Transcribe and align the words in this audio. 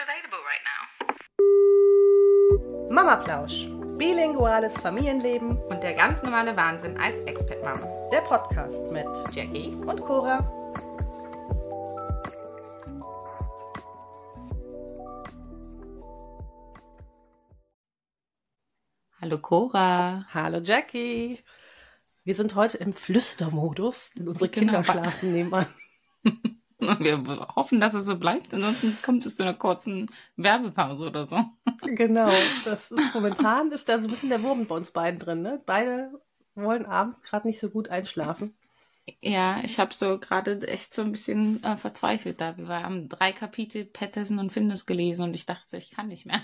available 0.00 0.42
right 0.44 0.64
now. 0.64 0.82
Mama 2.94 3.16
Plausch. 3.16 3.66
Bilinguales 3.98 4.78
Familienleben. 4.78 5.58
Und 5.68 5.82
der 5.82 5.94
ganz 5.94 6.22
normale 6.22 6.56
Wahnsinn 6.56 6.96
als 6.98 7.18
Expat-Mama. 7.26 8.08
Der 8.12 8.20
Podcast 8.20 8.90
mit 8.90 9.06
Jackie. 9.32 9.74
und 9.74 10.00
Cora. 10.00 10.38
Hallo 19.20 19.38
Cora. 19.38 20.26
Hallo 20.32 20.60
Jackie. 20.62 21.38
Wir 22.24 22.34
sind 22.34 22.54
heute 22.54 22.78
im 22.78 22.92
Flüstermodus, 22.92 24.10
denn 24.10 24.28
unsere 24.28 24.48
Genau. 24.50 24.72
Kinder 24.82 24.84
schlafen 24.84 25.32
nebenan. 25.32 25.66
Wir 26.78 27.48
hoffen, 27.56 27.80
dass 27.80 27.94
es 27.94 28.06
so 28.06 28.16
bleibt. 28.16 28.54
Ansonsten 28.54 28.96
kommt 29.02 29.26
es 29.26 29.36
zu 29.36 29.42
einer 29.42 29.54
kurzen 29.54 30.06
Werbepause 30.36 31.08
oder 31.08 31.26
so. 31.26 31.44
Genau. 31.82 32.30
Das 32.64 32.90
ist 32.90 33.14
momentan 33.14 33.70
ist 33.72 33.88
da 33.88 33.98
so 33.98 34.06
ein 34.06 34.10
bisschen 34.10 34.28
der 34.28 34.42
Wurm 34.42 34.66
bei 34.66 34.76
uns 34.76 34.90
beiden 34.90 35.18
drin. 35.18 35.42
Ne? 35.42 35.60
Beide 35.66 36.10
wollen 36.54 36.86
abends 36.86 37.22
gerade 37.22 37.46
nicht 37.46 37.60
so 37.60 37.70
gut 37.70 37.88
einschlafen. 37.88 38.54
Ja, 39.22 39.60
ich 39.64 39.78
habe 39.78 39.94
so 39.94 40.18
gerade 40.18 40.66
echt 40.68 40.92
so 40.92 41.02
ein 41.02 41.12
bisschen 41.12 41.62
äh, 41.64 41.76
verzweifelt 41.76 42.40
da. 42.40 42.56
Wir 42.58 42.82
haben 42.82 43.08
drei 43.08 43.32
Kapitel 43.32 43.84
Patterson 43.84 44.38
und 44.38 44.52
Findus 44.52 44.86
gelesen 44.86 45.24
und 45.24 45.34
ich 45.34 45.46
dachte, 45.46 45.76
ich 45.76 45.90
kann 45.90 46.08
nicht 46.08 46.26
mehr. 46.26 46.42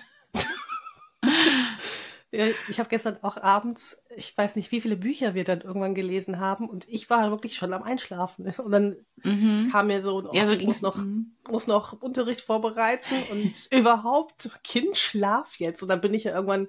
Ich 2.69 2.79
habe 2.81 2.89
gestern 2.89 3.19
auch 3.23 3.37
abends, 3.37 4.03
ich 4.17 4.37
weiß 4.37 4.57
nicht, 4.57 4.73
wie 4.73 4.81
viele 4.81 4.97
Bücher 4.97 5.35
wir 5.35 5.45
dann 5.45 5.61
irgendwann 5.61 5.95
gelesen 5.95 6.41
haben 6.41 6.69
und 6.69 6.89
ich 6.89 7.09
war 7.11 7.31
wirklich 7.31 7.55
schon 7.57 7.73
am 7.73 7.83
Einschlafen. 7.83 8.47
Und 8.59 8.73
dann 8.73 8.97
Mhm. 9.23 9.69
kam 9.71 9.87
mir 9.87 10.03
so, 10.03 10.23
oh, 10.23 10.35
Ja, 10.35 10.47
so 10.47 10.53
ich 10.53 10.65
muss 10.67 10.83
noch, 10.83 10.97
Mhm. 10.97 11.37
muss 11.49 11.67
noch 11.67 11.93
Unterricht 12.03 12.41
vorbereiten 12.41 13.15
und 13.31 13.69
überhaupt, 13.73 14.51
Kind, 14.65 14.97
schlaf 14.99 15.59
jetzt. 15.61 15.83
Und 15.83 15.89
dann 15.89 16.01
bin 16.01 16.13
ich 16.15 16.25
ja 16.25 16.35
irgendwann 16.35 16.69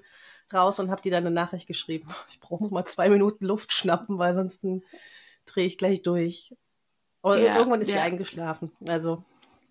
raus 0.54 0.80
und 0.80 0.92
habe 0.92 1.02
dir 1.02 1.12
dann 1.12 1.26
eine 1.26 1.34
Nachricht 1.34 1.67
geschrieben. 1.67 2.08
Ich 2.30 2.39
brauche 2.39 2.72
mal 2.72 2.86
zwei 2.86 3.09
Minuten 3.09 3.45
Luft 3.45 3.72
schnappen, 3.72 4.20
weil 4.20 4.36
sonst 4.36 4.64
drehe 5.45 5.66
ich 5.66 5.78
gleich 5.78 6.04
durch. 6.04 6.56
Aber 7.23 7.42
Ja, 7.42 7.58
irgendwann 7.58 7.82
ist 7.82 7.88
sie 7.88 7.94
ja. 7.94 8.04
eingeschlafen. 8.04 8.72
Also 8.88 9.23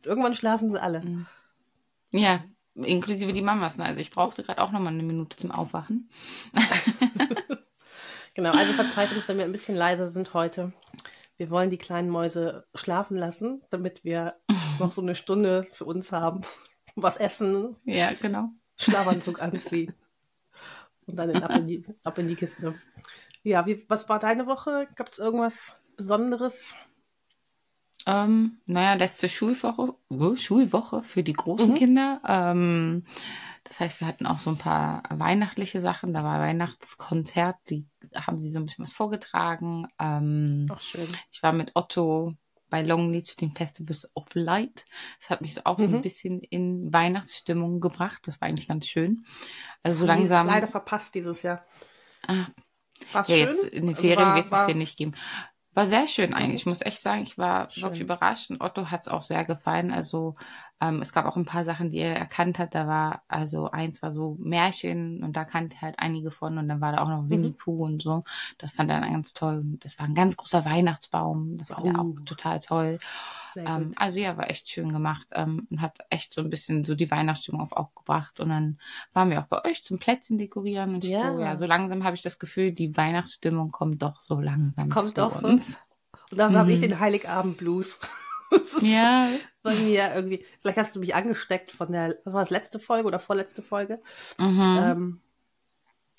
irgendwann 0.02 0.34
schlafen 0.34 0.70
sie 0.70 0.82
alle. 0.82 1.02
Mhm. 1.02 1.26
Ja, 2.10 2.44
inklusive 2.74 3.32
die 3.32 3.42
Mamas. 3.42 3.76
Ne? 3.76 3.84
Also 3.84 4.00
ich 4.00 4.10
brauchte 4.10 4.42
gerade 4.42 4.60
auch 4.60 4.72
nochmal 4.72 4.92
eine 4.92 5.02
Minute 5.02 5.36
zum 5.36 5.50
Aufwachen. 5.50 6.10
Genau, 8.34 8.50
also 8.50 8.72
verzeiht 8.72 9.12
uns, 9.12 9.28
wenn 9.28 9.38
wir 9.38 9.44
ein 9.44 9.52
bisschen 9.52 9.76
leiser 9.76 10.08
sind 10.08 10.34
heute. 10.34 10.72
Wir 11.36 11.50
wollen 11.50 11.70
die 11.70 11.78
kleinen 11.78 12.10
Mäuse 12.10 12.66
schlafen 12.74 13.16
lassen, 13.16 13.62
damit 13.70 14.04
wir 14.04 14.34
noch 14.80 14.90
so 14.90 15.00
eine 15.00 15.14
Stunde 15.14 15.68
für 15.72 15.84
uns 15.84 16.10
haben. 16.10 16.42
Was 16.96 17.16
essen, 17.16 17.76
Ja, 17.84 18.12
genau. 18.12 18.50
Schlafanzug 18.76 19.40
anziehen. 19.40 19.94
Und 21.06 21.16
dann 21.16 21.30
in, 21.30 21.42
ab, 21.42 21.50
in 21.52 21.66
die, 21.66 21.84
ab 22.02 22.18
in 22.18 22.28
die 22.28 22.34
Kiste. 22.34 22.74
Ja, 23.42 23.66
wie, 23.66 23.84
was 23.88 24.08
war 24.08 24.18
deine 24.18 24.46
Woche? 24.46 24.88
Gab 24.96 25.12
es 25.12 25.18
irgendwas 25.18 25.76
Besonderes? 25.96 26.74
Ähm, 28.06 28.58
naja, 28.66 28.94
letzte 28.94 29.28
Schulwoche, 29.28 29.94
Schulwoche 30.36 31.02
für 31.02 31.22
die 31.22 31.32
großen 31.32 31.70
Mhm. 31.70 31.74
Kinder. 31.74 32.20
Ähm, 32.26 33.04
das 33.64 33.80
heißt, 33.80 34.00
wir 34.00 34.06
hatten 34.06 34.26
auch 34.26 34.38
so 34.38 34.50
ein 34.50 34.58
paar 34.58 35.02
weihnachtliche 35.10 35.80
Sachen. 35.80 36.12
Da 36.12 36.22
war 36.22 36.38
Weihnachtskonzert, 36.40 37.56
die 37.70 37.86
haben 38.14 38.38
sie 38.38 38.50
so 38.50 38.58
ein 38.58 38.66
bisschen 38.66 38.84
was 38.84 38.92
vorgetragen. 38.92 39.86
Ähm, 39.98 40.66
Ach, 40.70 40.80
schön. 40.80 41.08
ich 41.32 41.42
war 41.42 41.52
mit 41.52 41.72
Otto 41.74 42.34
bei 42.68 42.82
Longley 42.82 43.22
zu 43.22 43.36
den 43.36 43.52
Festivals 43.52 44.10
of 44.14 44.26
Light. 44.34 44.84
Das 45.18 45.30
hat 45.30 45.40
mich 45.40 45.54
so 45.54 45.62
auch 45.64 45.78
so 45.78 45.88
Mhm. 45.88 45.94
ein 45.96 46.02
bisschen 46.02 46.40
in 46.40 46.92
Weihnachtsstimmung 46.92 47.80
gebracht. 47.80 48.26
Das 48.26 48.40
war 48.40 48.48
eigentlich 48.48 48.68
ganz 48.68 48.86
schön. 48.86 49.24
Also 49.82 50.00
so 50.00 50.06
langsam. 50.06 50.46
leider 50.46 50.66
verpasst 50.66 51.14
dieses 51.14 51.42
Jahr. 51.42 51.64
Ah, 52.26 52.46
War's 53.12 53.28
Ja, 53.28 53.36
schön? 53.36 53.44
jetzt 53.46 53.64
in 53.64 53.86
den 53.86 53.94
Also 53.96 54.02
Ferien 54.06 54.28
war- 54.28 54.34
wird 54.36 54.52
es 54.52 54.66
dir 54.66 54.74
nicht 54.74 54.96
geben. 54.96 55.14
War 55.74 55.86
sehr 55.86 56.06
schön 56.06 56.34
eigentlich. 56.34 56.62
Ich 56.62 56.66
muss 56.66 56.82
echt 56.82 57.02
sagen, 57.02 57.22
ich 57.22 57.36
war 57.36 57.70
Schön. 57.70 57.82
wirklich 57.82 58.00
überrascht 58.02 58.50
und 58.50 58.60
Otto 58.60 58.90
hat 58.90 59.02
es 59.02 59.08
auch 59.08 59.22
sehr 59.22 59.44
gefallen. 59.44 59.90
Also 59.90 60.36
ähm, 60.88 61.02
es 61.02 61.12
gab 61.12 61.26
auch 61.26 61.36
ein 61.36 61.44
paar 61.44 61.64
Sachen, 61.64 61.90
die 61.90 61.98
er 61.98 62.16
erkannt 62.16 62.58
hat. 62.58 62.74
Da 62.74 62.86
war 62.86 63.22
also 63.28 63.70
eins 63.70 64.02
war 64.02 64.12
so 64.12 64.36
Märchen 64.40 65.22
und 65.22 65.34
da 65.36 65.44
kannte 65.44 65.76
er 65.78 65.82
halt 65.82 65.98
einige 65.98 66.30
von 66.30 66.58
und 66.58 66.68
dann 66.68 66.80
war 66.80 66.92
da 66.92 66.98
auch 67.02 67.08
noch 67.08 67.28
Winnie 67.28 67.50
Mhm. 67.50 67.56
Pooh 67.56 67.84
und 67.84 68.02
so. 68.02 68.24
Das 68.58 68.72
fand 68.72 68.90
er 68.90 69.00
dann 69.00 69.12
ganz 69.12 69.34
toll. 69.34 69.58
Und 69.58 69.84
das 69.84 69.98
war 69.98 70.06
ein 70.06 70.14
ganz 70.14 70.36
großer 70.36 70.64
Weihnachtsbaum. 70.64 71.58
Das 71.58 71.70
war 71.70 71.84
ja 71.84 71.92
Oh. 71.96 72.00
auch 72.00 72.24
total 72.24 72.60
toll. 72.60 72.98
Ähm, 73.56 73.92
also 73.96 74.18
ja, 74.20 74.36
war 74.36 74.50
echt 74.50 74.68
schön 74.68 74.92
gemacht 74.92 75.26
ähm, 75.32 75.66
und 75.70 75.80
hat 75.80 75.98
echt 76.10 76.34
so 76.34 76.40
ein 76.40 76.50
bisschen 76.50 76.82
so 76.84 76.94
die 76.94 77.10
Weihnachtsstimmung 77.10 77.60
auf 77.60 77.72
auch 77.72 77.94
gebracht. 77.94 78.40
Und 78.40 78.48
dann 78.48 78.78
waren 79.12 79.30
wir 79.30 79.40
auch 79.40 79.46
bei 79.46 79.64
euch 79.64 79.82
zum 79.84 79.98
Plätzchen 79.98 80.38
dekorieren 80.38 80.94
und 80.94 81.04
Ja. 81.04 81.32
so, 81.32 81.40
ja, 81.40 81.56
so 81.56 81.64
langsam 81.66 82.02
habe 82.04 82.16
ich 82.16 82.22
das 82.22 82.38
Gefühl, 82.38 82.72
die 82.72 82.96
Weihnachtsstimmung 82.96 83.70
kommt 83.70 84.02
doch 84.02 84.20
so 84.20 84.40
langsam 84.40 84.88
Kommt 84.90 85.06
zu 85.08 85.14
doch 85.14 85.42
uns. 85.42 85.78
Und 86.30 86.38
dann 86.38 86.56
habe 86.56 86.72
ich 86.72 86.78
Mhm. 86.78 86.88
den 86.88 87.00
Heiligabend-Blues. 87.00 88.00
Das 88.50 88.74
ist 88.74 88.82
Ja, 88.82 89.28
bei 89.64 89.74
mir 89.76 90.14
irgendwie. 90.14 90.46
Vielleicht 90.62 90.78
hast 90.78 90.96
du 90.96 91.00
mich 91.00 91.16
angesteckt 91.16 91.72
von 91.72 91.92
der, 91.92 92.18
was 92.24 92.34
war 92.34 92.42
das, 92.44 92.50
letzte 92.50 92.80
Folge 92.80 93.08
oder 93.08 93.20
vorletzte 93.20 93.62
Folge? 93.62 94.00
mhm. 94.38 94.94
Ähm, 94.94 95.22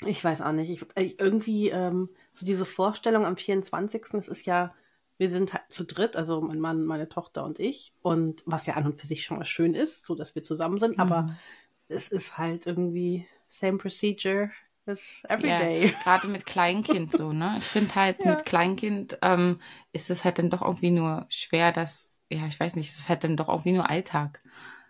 ich 0.06 0.24
weiß 0.24 0.42
auch 0.42 0.52
nicht. 0.52 0.70
Ich, 0.70 0.86
ich, 0.98 1.20
irgendwie 1.20 1.70
ähm, 1.70 2.10
so 2.32 2.46
diese 2.46 2.66
Vorstellung 2.66 3.26
am 3.26 3.38
24. 3.38 4.04
Es 4.14 4.28
ist 4.28 4.46
ja, 4.46 4.74
wir 5.18 5.30
sind 5.30 5.54
halt 5.54 5.64
zu 5.70 5.86
dritt, 5.86 6.16
also 6.18 6.42
mein 6.42 6.60
Mann, 6.60 6.86
meine 6.86 7.10
Tochter 7.10 7.44
und 7.46 7.60
ich. 7.60 7.94
Und 8.02 8.44
was 8.46 8.66
ja 8.66 8.76
an 8.76 8.86
und 8.86 8.98
für 9.00 9.08
sich 9.08 9.24
schon 9.24 9.38
mal 9.38 9.46
schön 9.46 9.74
ist, 9.74 10.06
so 10.06 10.16
dass 10.16 10.36
wir 10.36 10.44
zusammen 10.44 10.80
sind. 10.80 11.00
Aber 11.00 11.28
Mhm. 11.28 11.40
es 11.88 12.10
ist 12.10 12.38
halt 12.38 12.68
irgendwie 12.68 13.28
same 13.50 13.78
procedure 13.78 14.52
as 14.86 15.24
every 15.30 15.52
Ja, 15.52 15.56
day. 15.56 15.94
gerade 16.00 16.28
mit 16.28 16.46
Kleinkind 16.46 17.14
so, 17.14 17.32
ne? 17.34 17.56
Ich 17.58 17.66
finde 17.66 17.96
halt, 17.96 18.24
Ja. 18.24 18.26
mit 18.26 18.46
Kleinkind 18.46 19.20
ähm, 19.22 19.60
ist 19.92 20.10
es 20.10 20.24
halt 20.24 20.40
dann 20.40 20.50
doch 20.50 20.62
irgendwie 20.62 20.92
nur 20.92 21.26
schwer, 21.30 21.72
dass, 21.74 22.15
ja, 22.32 22.48
ich 22.48 22.60
weiß 22.60 22.76
nicht, 22.76 22.90
es 22.90 23.00
ist 23.00 23.10
halt 23.10 23.24
dann 23.24 23.38
doch 23.38 23.50
irgendwie 23.50 23.74
nur 23.74 23.90
Alltag. 23.90 24.42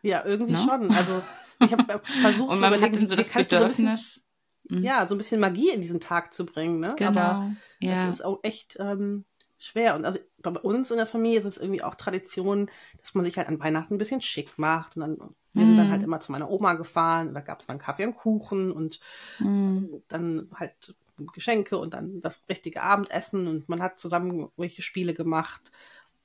Ja, 0.01 0.23
irgendwie 0.25 0.53
Ne? 0.53 0.57
schon. 0.57 0.91
Also 0.91 1.21
ich 1.59 1.71
habe 1.73 2.01
versucht 2.21 2.49
Und 2.49 2.55
zu 2.57 2.61
man 2.61 2.73
hat 2.81 2.93
überlegen, 2.93 2.95
dann 2.95 3.07
so 3.07 3.13
wie 3.13 3.17
das 3.17 3.27
du 3.27 3.33
so 3.33 3.39
ein 3.39 3.67
bisschen, 3.67 3.85
Bedürfnis. 3.85 4.23
Mhm. 4.69 4.83
ja, 4.83 5.05
so 5.05 5.15
ein 5.15 5.17
bisschen 5.17 5.39
Magie 5.39 5.69
in 5.71 5.81
diesen 5.81 5.99
Tag 5.99 6.33
zu 6.33 6.45
bringen. 6.45 6.79
Ne? 6.79 6.93
genau. 6.97 7.09
Aber 7.11 7.51
ja. 7.79 8.07
Es 8.09 8.15
ist 8.15 8.25
auch 8.25 8.39
echt 8.43 8.77
ähm, 8.79 9.25
schwer. 9.57 9.95
Und 9.95 10.05
also 10.05 10.19
bei 10.41 10.51
uns 10.51 10.91
in 10.91 10.97
der 10.97 11.05
Familie 11.07 11.39
ist 11.39 11.45
es 11.45 11.57
irgendwie 11.57 11.83
auch 11.83 11.95
Tradition, 11.95 12.69
dass 12.99 13.13
man 13.15 13.25
sich 13.25 13.37
halt 13.37 13.47
an 13.47 13.59
Weihnachten 13.59 13.95
ein 13.95 13.97
bisschen 13.97 14.21
schick 14.21 14.57
macht. 14.57 14.95
Und 14.95 15.01
dann, 15.01 15.17
wir 15.53 15.65
sind 15.65 15.75
dann 15.77 15.87
Mhm. 15.87 15.91
halt 15.91 16.03
immer 16.03 16.19
zu 16.19 16.31
meiner 16.31 16.49
Oma 16.49 16.73
gefahren. 16.73 17.29
Und 17.29 17.33
da 17.33 17.41
gab 17.41 17.59
es 17.59 17.67
dann 17.67 17.79
Kaffee 17.79 18.05
und 18.05 18.15
Kuchen 18.15 18.71
und 18.71 18.99
Mhm. 19.39 20.03
dann 20.07 20.49
halt 20.55 20.95
Geschenke 21.33 21.77
und 21.77 21.93
dann 21.93 22.21
das 22.21 22.43
richtige 22.49 22.81
Abendessen. 22.83 23.47
Und 23.47 23.69
man 23.69 23.81
hat 23.81 23.99
zusammen 23.99 24.31
irgendwelche 24.39 24.81
Spiele 24.81 25.13
gemacht. 25.13 25.71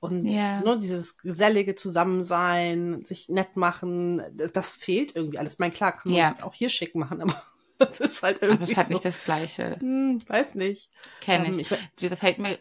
Und 0.01 0.25
Ja. 0.25 0.59
nur 0.61 0.77
dieses 0.77 1.17
gesellige 1.19 1.75
Zusammensein, 1.75 3.05
sich 3.05 3.29
nett 3.29 3.55
machen, 3.55 4.21
das, 4.35 4.51
das 4.51 4.75
fehlt 4.75 5.15
irgendwie 5.15 5.37
alles. 5.37 5.53
Ich 5.53 5.59
meine, 5.59 5.71
klar, 5.73 5.95
können 5.95 6.15
wir 6.15 6.21
Ja. 6.21 6.29
uns 6.29 6.39
jetzt 6.39 6.45
auch 6.45 6.53
hier 6.55 6.69
schick 6.69 6.95
machen, 6.95 7.21
aber 7.21 7.41
das 7.77 7.99
ist 7.99 8.21
halt 8.23 8.41
irgendwie 8.41 8.63
Aber 8.63 8.71
es 8.71 8.77
hat 8.77 8.87
so. 8.87 8.93
nicht 8.93 9.05
das 9.05 9.23
Gleiche. 9.23 9.77
Hm, 9.79 10.19
weiß 10.27 10.55
nicht. 10.55 10.89
Kenne 11.21 11.47
Ähm, 11.47 11.59
ich. 11.59 11.71
ich- 11.71 12.09
Da 12.09 12.15
fällt 12.15 12.39
mir 12.39 12.57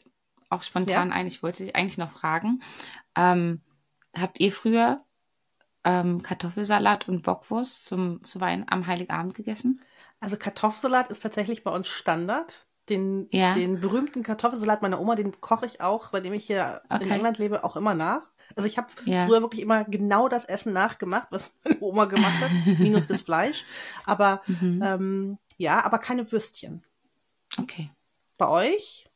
auch 0.51 0.62
spontan 0.62 1.12
ein, 1.12 1.27
ich 1.27 1.43
wollte 1.43 1.65
dich 1.65 1.75
eigentlich 1.75 1.97
noch 1.99 2.12
fragen. 2.12 2.62
Ähm, 3.17 3.62
habt 4.15 4.39
ihr 4.39 4.53
früher 4.53 5.03
ähm, 5.83 6.22
Kartoffelsalat 6.22 7.09
und 7.09 7.22
Bockwurst 7.22 7.87
zum, 7.87 8.22
zu 8.22 8.41
Wein 8.43 8.67
am 8.69 8.87
Heiligabend 8.87 9.34
gegessen? 9.34 9.81
Also 10.21 10.37
Kartoffelsalat 10.37 11.09
ist 11.09 11.21
tatsächlich 11.21 11.65
bei 11.65 11.71
uns 11.71 11.89
Standard. 11.89 12.67
Den, 12.91 13.28
Ja. 13.31 13.55
den 13.55 13.81
berühmten 13.81 14.23
Kartoffelsalat 14.23 14.83
meiner 14.83 15.01
Oma, 15.01 15.15
den 15.15 15.41
koche 15.41 15.65
ich 15.65 15.81
auch, 15.81 16.10
seitdem 16.10 16.33
ich 16.34 16.45
hier 16.45 16.83
in 16.91 16.97
Okay. 16.97 17.10
England 17.15 17.39
lebe, 17.39 17.65
auch 17.65 17.77
immer 17.77 17.95
nach. 17.95 18.22
Also 18.57 18.66
ich 18.66 18.77
habe 18.77 18.89
Ja. 19.04 19.27
früher 19.27 19.41
wirklich 19.41 19.63
immer 19.63 19.84
genau 19.84 20.28
das 20.28 20.45
Essen 20.45 20.72
nachgemacht, 20.72 21.28
was 21.31 21.59
meine 21.65 21.81
Oma 21.81 22.04
gemacht 22.07 22.34
hat, 22.41 22.51
minus 22.78 23.07
das 23.07 23.22
Fleisch. 23.22 23.65
Aber 24.04 24.42
Mhm. 24.47 24.83
ähm, 24.84 25.39
ja, 25.57 25.84
aber 25.84 25.98
keine 25.98 26.31
Würstchen. 26.31 26.84
Okay. 27.59 27.91
Bei 28.37 28.48
euch? 28.48 29.09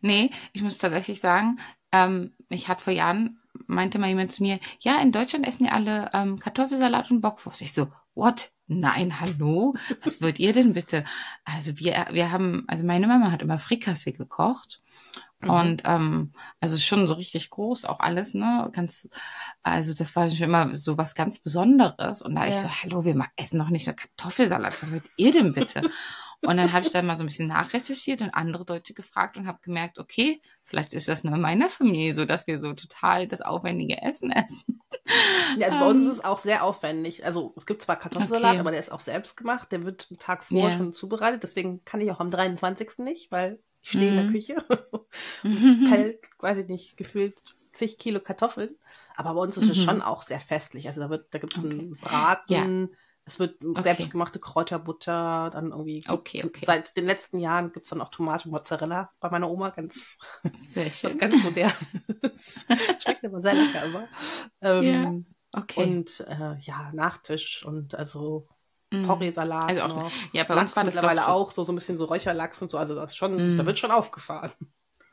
Nee, 0.00 0.30
ich 0.52 0.62
muss 0.62 0.78
tatsächlich 0.78 1.20
sagen, 1.20 1.58
ähm, 1.92 2.32
ich 2.48 2.68
hatte 2.68 2.82
vor 2.84 2.92
Jahren, 2.92 3.40
meinte 3.66 3.98
mal 3.98 4.08
jemand 4.08 4.32
zu 4.32 4.42
mir, 4.42 4.58
ja, 4.80 5.00
in 5.00 5.12
Deutschland 5.12 5.46
essen 5.46 5.64
ja 5.64 5.72
alle 5.72 6.10
ähm, 6.12 6.38
Kartoffelsalat 6.38 7.10
und 7.10 7.20
Bockwurst. 7.20 7.62
Ich 7.62 7.72
so, 7.72 7.88
what? 8.14 8.52
Nein, 8.68 9.20
hallo? 9.20 9.74
Was 10.02 10.20
wollt 10.20 10.38
ihr 10.38 10.52
denn 10.52 10.72
bitte? 10.72 11.04
Also 11.44 11.78
wir, 11.78 12.06
wir 12.10 12.32
haben, 12.32 12.64
also 12.66 12.84
meine 12.84 13.06
Mama 13.06 13.30
hat 13.30 13.42
immer 13.42 13.58
Frikassee 13.58 14.12
gekocht. 14.12 14.82
Mhm. 15.40 15.50
Und 15.50 15.82
ähm, 15.84 16.32
also 16.60 16.78
schon 16.78 17.06
so 17.06 17.14
richtig 17.14 17.50
groß 17.50 17.84
auch 17.84 18.00
alles, 18.00 18.34
ne? 18.34 18.68
Ganz, 18.72 19.08
also 19.62 19.94
das 19.94 20.16
war 20.16 20.30
schon 20.30 20.48
immer 20.48 20.74
so 20.74 20.98
was 20.98 21.14
ganz 21.14 21.38
Besonderes. 21.40 22.22
Und 22.22 22.34
da 22.34 22.46
ich 22.46 22.54
Ja. 22.54 22.62
so, 22.62 22.68
hallo, 22.68 23.04
wir 23.04 23.26
essen 23.36 23.58
doch 23.58 23.68
nicht 23.68 23.86
nur 23.86 23.94
Kartoffelsalat, 23.94 24.80
was 24.82 24.92
wollt 24.92 25.04
ihr 25.16 25.32
denn 25.32 25.52
bitte? 25.52 25.82
und 26.42 26.56
dann 26.56 26.72
habe 26.72 26.86
ich 26.86 26.92
dann 26.92 27.06
mal 27.06 27.16
so 27.16 27.22
ein 27.22 27.26
bisschen 27.26 27.48
nachrecherchiert 27.48 28.22
und 28.22 28.30
andere 28.30 28.64
Deutsche 28.64 28.94
gefragt 28.94 29.36
und 29.36 29.46
habe 29.46 29.58
gemerkt, 29.62 29.98
okay, 29.98 30.40
vielleicht 30.64 30.94
ist 30.94 31.08
das 31.08 31.22
nur 31.22 31.34
in 31.34 31.40
meiner 31.40 31.68
Familie 31.68 32.14
so, 32.14 32.24
dass 32.24 32.46
wir 32.46 32.58
so 32.58 32.72
total 32.72 33.28
das 33.28 33.42
aufwendige 33.42 34.02
Essen 34.02 34.30
essen. 34.32 34.80
Ja, 35.58 35.66
also 35.68 35.78
bei 35.78 35.86
uns 35.86 36.02
ist 36.02 36.08
es 36.14 36.24
auch 36.24 36.38
sehr 36.38 36.64
aufwendig. 36.64 37.24
Also 37.24 37.52
es 37.56 37.66
gibt 37.66 37.82
zwar 37.82 37.96
Kartoffelsalat, 37.96 38.50
Okay. 38.52 38.60
aber 38.60 38.70
der 38.70 38.80
ist 38.80 38.92
auch 38.92 39.00
selbst 39.00 39.36
gemacht. 39.36 39.70
Der 39.72 39.84
wird 39.84 40.08
einen 40.10 40.18
Tag 40.18 40.44
vorher 40.44 40.70
Ja. 40.70 40.76
schon 40.76 40.92
zubereitet. 40.92 41.42
Deswegen 41.42 41.84
kann 41.84 42.00
ich 42.00 42.10
auch 42.10 42.20
am 42.20 42.30
23. 42.30 43.04
nicht, 43.04 43.30
weil 43.30 43.60
ich 43.82 43.90
stehe 43.90 44.08
in 44.08 44.16
der 44.16 44.24
Mhm. 44.24 44.32
Küche. 44.32 44.56
Mhm. 45.42 45.86
Pellt, 45.88 46.18
weiß 46.40 46.58
ich 46.58 46.68
nicht, 46.68 46.96
gefühlt 46.96 47.42
zig 47.72 47.98
Kilo 47.98 48.20
Kartoffeln. 48.20 48.76
Aber 49.16 49.34
bei 49.34 49.40
uns 49.40 49.56
ist 49.56 49.68
es 49.70 49.78
Mhm. 49.78 49.82
schon 49.82 50.02
auch 50.02 50.22
sehr 50.22 50.40
festlich. 50.40 50.88
Also 50.88 51.00
da 51.00 51.10
wird, 51.10 51.26
da 51.32 51.38
gibt 51.38 51.56
es 51.56 51.64
Okay. 51.64 51.72
einen 51.78 51.96
Braten. 51.96 52.96
Es 53.28 53.40
wird 53.40 53.62
Okay. 53.64 53.82
selbstgemachte 53.82 54.38
Kräuterbutter, 54.38 55.50
dann 55.52 55.72
irgendwie. 55.72 56.00
Okay, 56.08 56.44
okay. 56.46 56.64
Seit 56.64 56.96
den 56.96 57.06
letzten 57.06 57.38
Jahren 57.40 57.72
gibt 57.72 57.86
es 57.86 57.90
dann 57.90 58.00
auch 58.00 58.08
Tomate 58.10 58.48
Mozzarella 58.48 59.10
bei 59.20 59.28
meiner 59.30 59.50
Oma, 59.50 59.70
ganz 59.70 60.16
Sehr 60.58 60.86
was 60.86 60.98
schön. 61.00 61.18
ganz 61.18 61.42
modernes. 61.42 62.66
Schmeckt 63.02 63.24
aber 63.24 63.40
sehr 63.40 63.54
lecker 63.54 63.84
immer. 63.84 64.08
Ähm, 64.62 65.26
Okay. 65.52 65.82
Und 65.84 66.20
äh, 66.28 66.56
ja, 66.60 66.90
Nachtisch 66.92 67.64
und 67.64 67.94
also 67.94 68.46
Mhm. 68.92 69.04
Porree-Salat 69.06 69.68
Also 69.70 69.80
auch- 69.82 69.88
noch. 69.96 70.12
ja, 70.32 70.44
bei 70.44 70.54
Lachs 70.54 70.70
uns 70.70 70.76
war 70.76 70.84
das 70.84 70.94
mittlerweile 70.94 71.26
auch 71.26 71.50
so, 71.50 71.64
so 71.64 71.72
ein 71.72 71.74
bisschen 71.74 71.98
so 71.98 72.04
Räucherlachs 72.04 72.62
und 72.62 72.70
so. 72.70 72.78
Also 72.78 72.94
das 72.94 73.16
schon, 73.16 73.54
Mhm. 73.54 73.56
da 73.56 73.66
wird 73.66 73.78
schon 73.80 73.90
aufgefahren. 73.90 74.52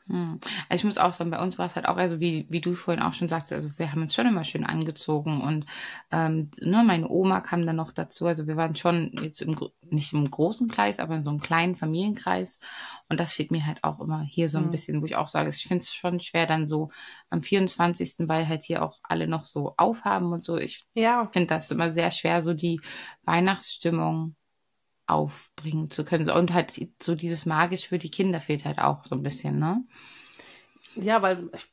Hm. 0.06 0.38
Also 0.68 0.82
ich 0.82 0.84
muss 0.84 0.98
auch 0.98 1.14
sagen, 1.14 1.30
bei 1.30 1.40
uns 1.42 1.58
war 1.58 1.66
es 1.66 1.76
halt 1.76 1.86
auch, 1.88 1.96
also 1.96 2.20
wie, 2.20 2.46
wie 2.50 2.60
du 2.60 2.74
vorhin 2.74 3.02
auch 3.02 3.14
schon 3.14 3.28
sagst, 3.28 3.54
also 3.54 3.70
wir 3.78 3.90
haben 3.90 4.02
uns 4.02 4.14
schon 4.14 4.26
immer 4.26 4.44
schön 4.44 4.64
angezogen 4.66 5.40
und 5.40 5.64
ähm, 6.12 6.50
ne, 6.60 6.84
meine 6.84 7.08
Oma 7.08 7.40
kam 7.40 7.64
dann 7.64 7.76
noch 7.76 7.90
dazu, 7.90 8.26
also 8.26 8.46
wir 8.46 8.56
waren 8.58 8.76
schon 8.76 9.12
jetzt 9.22 9.40
im, 9.40 9.56
nicht 9.88 10.12
im 10.12 10.30
großen 10.30 10.68
Kreis, 10.68 10.98
aber 10.98 11.14
in 11.14 11.22
so 11.22 11.30
einem 11.30 11.40
kleinen 11.40 11.74
Familienkreis 11.74 12.58
und 13.08 13.18
das 13.18 13.32
fehlt 13.32 13.50
mir 13.50 13.64
halt 13.64 13.82
auch 13.82 13.98
immer 13.98 14.20
hier 14.20 14.50
so 14.50 14.58
ein 14.58 14.64
Mhm. 14.66 14.70
bisschen, 14.70 15.00
wo 15.00 15.06
ich 15.06 15.16
auch 15.16 15.28
sage, 15.28 15.48
ich 15.48 15.62
finde 15.62 15.82
es 15.82 15.94
schon 15.94 16.20
schwer 16.20 16.46
dann 16.46 16.66
so 16.66 16.90
am 17.30 17.42
24., 17.42 18.28
weil 18.28 18.46
halt 18.46 18.64
hier 18.64 18.82
auch 18.82 18.98
alle 19.04 19.26
noch 19.26 19.46
so 19.46 19.72
aufhaben 19.78 20.32
und 20.34 20.44
so, 20.44 20.58
ich 20.58 20.84
Ja, 20.94 21.32
finde 21.32 21.48
das 21.48 21.70
immer 21.70 21.90
sehr 21.90 22.10
schwer, 22.10 22.42
so 22.42 22.54
die 22.54 22.80
Weihnachtsstimmung 23.24 24.36
aufbringen 25.06 25.90
zu 25.90 26.04
können 26.04 26.30
und 26.30 26.52
halt 26.52 26.72
so 27.02 27.14
dieses 27.14 27.46
magisch 27.46 27.88
für 27.88 27.98
die 27.98 28.10
Kinder 28.10 28.40
fehlt 28.40 28.64
halt 28.64 28.78
auch 28.78 29.04
so 29.06 29.14
ein 29.14 29.22
bisschen, 29.22 29.58
ne? 29.58 29.84
ja, 30.94 31.22
weil 31.22 31.50
ich, 31.54 31.72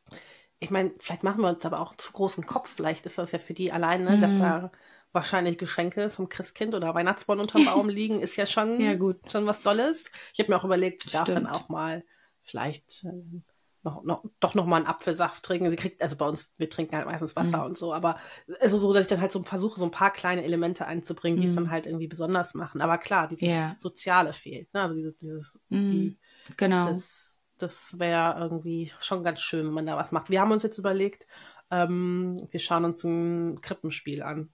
ich 0.60 0.70
meine, 0.72 0.94
vielleicht 1.00 1.24
machen 1.24 1.42
wir 1.42 1.50
uns 1.50 1.66
aber 1.66 1.80
auch 1.80 1.96
zu 1.98 2.12
großen 2.12 2.46
Kopf. 2.46 2.70
Vielleicht 2.76 3.06
ist 3.06 3.18
das 3.18 3.32
ja 3.32 3.40
für 3.40 3.54
die 3.54 3.72
alleine, 3.72 4.18
dass 4.18 4.36
Mhm. 4.36 4.36
da 4.36 4.72
wahrscheinlich 5.12 5.58
Geschenke 5.58 6.10
vom 6.10 6.30
Christkind 6.30 6.74
oder 6.76 6.94
Weihnachtsbaum 6.96 7.40
unterm 7.40 7.66
Baum 7.66 7.90
liegen, 7.90 8.20
ist 8.20 8.36
ja 8.38 8.46
schon, 8.46 8.86
Ja, 8.86 8.96
gut. 8.96 9.22
schon 9.30 9.46
was 9.46 9.62
Dolles. 9.62 10.12
Ich 10.34 10.40
habe 10.40 10.52
mir 10.52 10.58
auch 10.58 10.64
überlegt, 10.66 11.04
ich 11.06 11.12
darf 11.12 11.32
dann 11.32 11.46
Stimmt. 11.46 11.48
auch 11.48 11.70
mal 11.70 12.04
vielleicht 12.44 13.04
äh, 13.06 13.42
noch, 13.84 14.04
noch, 14.04 14.24
doch 14.40 14.54
noch 14.56 14.66
mal 14.66 14.78
einen 14.78 14.86
Apfelsaft 14.88 15.44
trinken. 15.44 15.70
Sie 15.70 15.76
kriegt, 15.76 16.02
also 16.04 16.16
bei 16.16 16.28
uns, 16.28 16.54
wir 16.58 16.70
trinken 16.70 16.96
halt 16.96 17.08
meistens 17.08 17.36
Wasser 17.36 17.60
Mhm. 17.60 17.66
und 17.66 17.78
so, 17.78 17.94
aber 17.94 18.18
also 18.60 18.80
so, 18.80 18.94
dass 18.94 19.04
ich 19.04 19.08
dann 19.08 19.22
halt 19.22 19.32
so 19.32 19.42
versuche, 19.44 19.80
so 19.80 19.86
ein 19.86 19.92
paar 19.92 20.12
kleine 20.12 20.44
Elemente 20.44 20.86
einzubringen, 20.86 21.40
die 21.40 21.46
es 21.48 21.52
Mhm. 21.54 21.56
dann 21.56 21.72
halt 21.72 21.86
irgendwie 21.88 22.08
besonders 22.08 22.54
machen. 22.54 22.82
Aber 22.82 22.98
klar, 22.98 23.28
dieses 23.28 23.48
Ja. 23.50 23.76
Soziale 23.80 24.34
fehlt. 24.34 24.74
Ne? 24.74 24.82
Also 24.82 24.96
dieses, 24.96 25.18
dieses, 25.18 25.62
Mhm. 25.70 25.78
die, 25.92 26.18
Genau. 26.58 26.88
das, 26.88 27.40
das 27.58 28.00
wäre 28.00 28.40
irgendwie 28.40 28.92
schon 29.00 29.24
ganz 29.24 29.42
schön, 29.42 29.66
wenn 29.68 29.74
man 29.74 29.86
da 29.86 29.98
was 29.98 30.12
macht. 30.12 30.30
Wir 30.30 30.42
haben 30.42 30.52
uns 30.52 30.64
jetzt 30.64 30.78
überlegt, 30.78 31.26
ähm, 31.72 32.48
wir 32.52 32.60
schauen 32.60 32.86
uns 32.86 33.04
ein 33.04 33.62
Krippenspiel 33.62 34.22
an. 34.24 34.50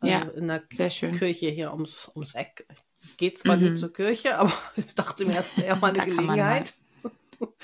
Also 0.00 0.12
Ja, 0.12 0.20
in 0.32 0.48
der 0.48 0.62
Sehr 0.72 0.90
schön. 0.90 1.16
Kirche 1.16 1.48
hier 1.48 1.72
ums, 1.72 2.10
ums 2.14 2.34
Eck. 2.34 2.66
Geht 3.16 3.38
zwar 3.38 3.56
Mhm. 3.56 3.64
nicht 3.64 3.78
zur 3.78 3.92
Kirche, 3.92 4.36
aber 4.38 4.52
ich 4.76 4.94
dachte 4.94 5.24
mir, 5.24 5.34
das 5.34 5.56
wäre 5.56 5.76
mal 5.76 5.88
eine 5.94 6.04
Gelegenheit, 6.04 6.74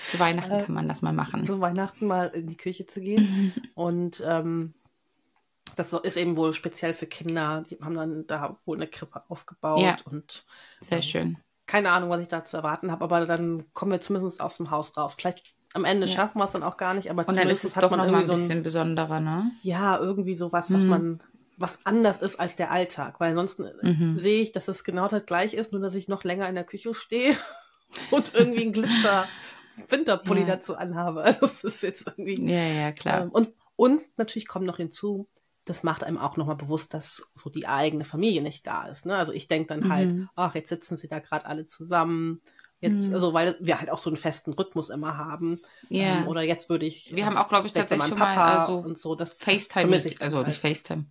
Zu 0.07 0.19
Weihnachten 0.19 0.55
Äh, 0.55 0.65
kann 0.65 0.75
man 0.75 0.89
das 0.89 1.03
mal 1.03 1.13
machen. 1.13 1.45
zu 1.45 1.61
Weihnachten 1.61 2.07
mal 2.07 2.29
in 2.29 2.47
die 2.47 2.57
Kirche 2.57 2.87
zu 2.87 3.01
gehen. 3.01 3.53
Und 3.75 4.23
ähm, 4.27 4.75
das 5.77 5.93
ist 5.93 6.17
eben 6.17 6.37
wohl 6.37 6.53
speziell 6.53 6.95
für 6.95 7.07
Kinder. 7.07 7.65
Die 7.69 7.79
haben 7.81 7.95
dann 7.95 8.27
da 8.27 8.59
wohl 8.65 8.77
eine 8.77 8.89
Krippe 8.89 9.23
aufgebaut 9.29 9.83
Ja. 9.83 9.97
und 10.07 10.45
Sehr 10.81 11.03
schön. 11.03 11.37
keine 11.67 11.91
Ahnung, 11.93 12.11
was 12.11 12.23
ich 12.23 12.29
da 12.29 12.45
zu 12.45 12.57
erwarten 12.57 12.91
habe, 12.91 13.05
aber 13.05 13.27
dann 13.27 13.73
kommen 13.75 13.93
wir 13.93 14.01
zumindest 14.01 14.41
aus 14.41 14.57
dem 14.57 14.71
Haus 14.71 14.97
raus. 14.97 15.15
Vielleicht 15.15 15.43
am 15.75 15.85
Ende 15.85 16.07
Ja. 16.07 16.15
schaffen 16.15 16.39
wir 16.39 16.45
es 16.47 16.53
dann 16.53 16.63
auch 16.63 16.79
gar 16.79 16.95
nicht, 16.95 17.11
aber 17.11 17.29
Und 17.29 17.37
dann 17.37 17.49
ist 17.49 17.61
zumindest 17.61 17.65
es 17.67 17.77
hat 17.77 17.85
doch 17.85 17.91
man 17.91 17.99
noch 18.01 18.07
mal 18.07 18.15
ein 18.15 18.21
irgendwie 18.23 18.27
so 18.27 18.33
bisschen 18.43 18.59
ein, 18.59 18.63
besonderer, 18.65 19.21
ne? 19.21 19.51
ja, 19.63 19.99
irgendwie 19.99 20.35
sowas, 20.35 20.73
was 20.73 20.83
Mhm. 20.85 20.89
man, 20.89 21.23
was 21.59 21.85
anders 21.85 22.17
ist 22.19 22.41
als 22.41 22.57
der 22.57 22.71
Alltag, 22.73 23.21
weil 23.21 23.31
ansonsten 23.31 23.65
äh, 23.67 23.87
Mhm. 23.87 24.19
sehe 24.19 24.41
ich, 24.43 24.53
dass 24.53 24.67
es 24.69 24.83
genau 24.83 25.09
das 25.09 25.27
gleich 25.27 25.55
ist, 25.55 25.73
nur 25.73 25.83
dass 25.83 25.95
ich 25.95 26.09
noch 26.09 26.25
länger 26.25 26.49
in 26.49 26.55
der 26.55 26.65
Küche 26.65 26.95
stehe 26.95 27.37
und 28.11 28.35
irgendwie 28.35 28.63
einen 28.63 28.73
Glitzer 28.73 29.29
Winterpulli 29.89 30.41
Ja. 30.43 30.47
dazu 30.57 30.77
anhabe. 30.77 31.23
Also 31.25 31.47
es 31.47 31.65
ist 31.65 31.83
jetzt 31.83 32.07
irgendwie 32.07 32.51
Ja, 32.51 32.65
ja, 32.67 32.93
klar. 32.93 33.23
ähm, 33.23 33.31
und, 33.31 33.53
und 33.77 34.03
natürlich 34.17 34.47
kommt 34.49 34.67
noch 34.67 34.77
hinzu, 34.79 35.29
das 35.65 35.83
macht 35.83 36.03
einem 36.05 36.19
auch 36.19 36.37
nochmal 36.37 36.57
bewusst, 36.57 36.95
dass 36.95 37.31
so 37.35 37.51
die 37.51 37.67
eigene 37.69 38.05
Familie 38.05 38.41
nicht 38.43 38.67
da 38.67 38.87
ist. 38.89 39.05
Ne? 39.07 39.17
Also 39.17 39.33
ich 39.33 39.49
denke 39.49 39.69
dann 39.75 39.93
halt, 39.93 40.09
Mhm. 40.09 40.29
ach, 40.35 40.55
jetzt 40.55 40.71
sitzen 40.71 40.97
sie 40.97 41.09
da 41.09 41.19
gerade 41.19 41.45
alle 41.47 41.67
zusammen. 41.67 42.41
Jetzt, 42.81 43.09
Mhm. 43.09 43.15
also 43.15 43.35
weil 43.35 43.57
wir 43.61 43.79
halt 43.81 43.91
auch 43.91 43.99
so 43.99 44.09
einen 44.09 44.17
festen 44.17 44.53
Rhythmus 44.53 44.89
immer 44.89 45.17
haben. 45.19 45.59
Ja. 45.91 46.21
Ähm, 46.21 46.29
oder 46.29 46.43
jetzt 46.43 46.71
würde 46.71 46.87
ich. 46.87 47.15
Wir 47.15 47.27
haben 47.27 47.37
auch, 47.37 47.49
glaube 47.49 47.67
ich, 47.67 47.75
bei 47.75 47.81
tatsächlich 47.81 48.09
schon 48.09 48.19
mal 48.19 48.35
Papa 48.35 48.59
also 48.61 48.79
und 48.79 48.99
so. 48.99 49.15
Das, 49.15 49.39
das 49.39 49.45
FaceTime, 49.45 49.89
vermisse 49.89 50.09
ich 50.09 50.23
also 50.23 50.39
halt. 50.39 50.47
nicht 50.47 50.61
FaceTime. 50.61 51.05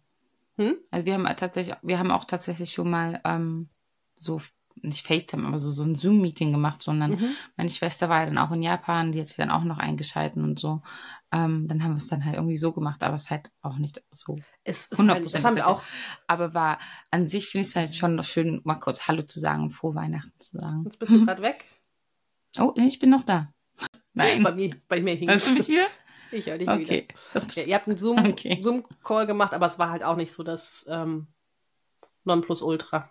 Hm? 0.57 0.77
Also 0.89 1.05
wir 1.05 1.13
haben 1.13 1.25
tatsächlich, 1.35 1.75
wir 1.83 1.99
haben 1.99 2.09
auch 2.09 2.25
tatsächlich 2.25 2.71
schon 2.71 2.89
mal 2.89 3.21
ähm, 3.25 3.69
so 4.17 4.39
nicht 4.81 5.05
FaceTime, 5.05 5.47
aber 5.47 5.59
so, 5.59 5.71
so 5.71 5.83
ein 5.83 5.95
Zoom-Meeting 5.95 6.51
gemacht, 6.51 6.81
sondern 6.83 7.11
Mhm. 7.11 7.35
meine 7.55 7.69
Schwester 7.69 8.09
war 8.09 8.19
ja 8.19 8.25
dann 8.25 8.37
auch 8.37 8.51
in 8.51 8.61
Japan, 8.63 9.11
die 9.11 9.19
hat 9.19 9.27
sich 9.27 9.37
dann 9.37 9.51
auch 9.51 9.63
noch 9.63 9.77
eingeschalten 9.77 10.43
und 10.43 10.59
so. 10.59 10.81
Ähm, 11.31 11.67
dann 11.67 11.83
haben 11.83 11.91
wir 11.91 11.97
es 11.97 12.07
dann 12.07 12.23
halt 12.23 12.35
irgendwie 12.35 12.57
so 12.57 12.71
gemacht, 12.71 13.03
aber 13.03 13.15
es 13.15 13.23
ist 13.23 13.29
halt 13.29 13.51
auch 13.61 13.77
nicht 13.77 14.01
so 14.11 14.37
Es 14.63 14.87
ist 14.87 14.93
100 14.93 15.15
halt, 15.17 15.33
das 15.33 15.43
haben 15.45 15.55
wir 15.55 15.67
auch. 15.67 15.81
Aber 16.27 16.53
war 16.53 16.79
an 17.11 17.27
sich 17.27 17.47
finde 17.49 17.61
ich 17.63 17.67
es 17.69 17.75
halt 17.75 17.95
schon 17.95 18.15
noch 18.15 18.23
schön, 18.25 18.61
mal 18.63 18.75
kurz 18.75 19.07
Hallo 19.07 19.23
zu 19.23 19.39
sagen, 19.39 19.69
frohe 19.71 19.95
Weihnachten 19.95 20.39
zu 20.39 20.57
sagen. 20.57 20.83
Jetzt 20.85 20.99
bist 20.99 21.11
du 21.11 21.25
gerade 21.25 21.41
weg. 21.41 21.65
Oh, 22.59 22.73
nee, 22.75 22.87
ich 22.87 22.99
bin 22.99 23.09
noch 23.09 23.23
da. 23.23 23.51
Nein. 24.13 24.41
Bei 24.43 24.53
mir, 24.53 24.75
bei 24.87 25.01
mir 25.01 25.15
hing 25.15 25.29
Hörst 25.29 25.47
du 25.47 25.53
mich 25.53 25.67
wieder? 25.67 25.85
Ich 26.31 26.47
höre 26.47 26.57
dich 26.57 26.67
wieder. 26.67 26.81
Okay. 26.81 27.07
Das, 27.33 27.55
Ja, 27.55 27.63
ihr 27.63 27.75
habt 27.75 27.87
einen 27.87 27.95
Zoom, 27.97 28.17
Okay. 28.17 28.59
Zoom-Call 28.61 29.27
gemacht, 29.27 29.53
aber 29.53 29.65
es 29.67 29.79
war 29.79 29.91
halt 29.91 30.03
auch 30.03 30.17
nicht 30.17 30.33
so 30.33 30.43
das 30.43 30.85
ähm, 30.89 31.27
Nonplusultra, 32.25 33.09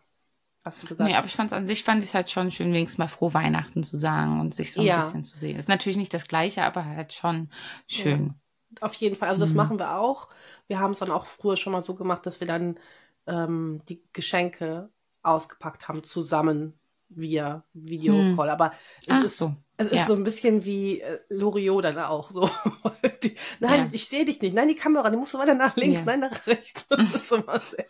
hast 0.66 0.82
du 0.82 0.86
gesagt. 0.86 1.08
nee, 1.08 1.14
aber 1.14 1.26
ich 1.26 1.34
fand 1.34 1.52
an 1.52 1.66
sich 1.66 1.84
fand 1.84 2.02
ich 2.02 2.10
es 2.10 2.14
halt 2.14 2.30
schon 2.30 2.50
schön, 2.50 2.72
wenigstens 2.72 2.98
mal 2.98 3.06
frohe 3.08 3.34
Weihnachten 3.34 3.82
zu 3.84 3.98
sagen 3.98 4.40
und 4.40 4.54
sich 4.54 4.72
so 4.72 4.82
ein 4.82 4.84
Ja. 4.86 4.94
bisschen 4.94 5.24
zu 5.24 5.38
sehen. 5.38 5.58
Ist 5.58 5.68
natürlich 5.68 5.96
nicht 5.96 6.14
das 6.14 6.28
Gleiche, 6.28 6.62
aber 6.64 6.84
halt 6.84 7.12
schon 7.12 7.50
schön. 7.88 8.35
Auf 8.80 8.94
jeden 8.94 9.16
Fall. 9.16 9.28
Also 9.28 9.40
das 9.40 9.54
Mhm. 9.54 9.56
machen 9.56 9.78
wir 9.78 9.99
auch. 9.99 10.28
Wir 10.66 10.80
haben 10.80 10.92
es 10.92 10.99
dann 10.99 11.11
auch 11.11 11.26
früher 11.26 11.56
schon 11.56 11.73
mal 11.73 11.82
so 11.82 11.94
gemacht, 11.94 12.26
dass 12.26 12.40
wir 12.40 12.46
dann 12.46 12.78
ähm, 13.26 13.82
die 13.88 14.02
Geschenke 14.12 14.90
ausgepackt 15.23 15.88
haben, 15.88 16.04
zusammen 16.04 16.78
via 17.08 17.64
Videocall. 17.73 18.50
Aber 18.50 18.73
es 18.99 19.06
Hm. 19.08 19.16
Ach 19.16 19.23
ist, 19.23 19.38
so. 19.38 19.56
Es 19.78 19.87
ist 19.88 19.99
Ja. 20.00 20.06
so 20.06 20.14
ein 20.14 20.25
bisschen 20.25 20.64
wie 20.64 21.00
äh, 21.00 21.18
Loriot 21.28 21.85
dann 21.85 21.99
auch 21.99 22.30
so. 22.30 22.49
die, 23.23 23.37
nein, 23.61 23.80
Ja. 23.80 23.88
ich 23.92 24.09
sehe 24.09 24.25
dich 24.25 24.40
nicht. 24.40 24.54
Nein, 24.54 24.68
die 24.68 24.75
Kamera, 24.75 25.11
die 25.11 25.16
musst 25.16 25.35
du 25.35 25.38
weiter 25.38 25.54
nach 25.54 25.76
links, 25.76 25.99
Ja. 25.99 26.04
nein, 26.04 26.21
nach 26.21 26.47
rechts. 26.47 26.85
Das 26.88 27.14
ist 27.14 27.30
immer 27.33 27.61
sehr. 27.61 27.87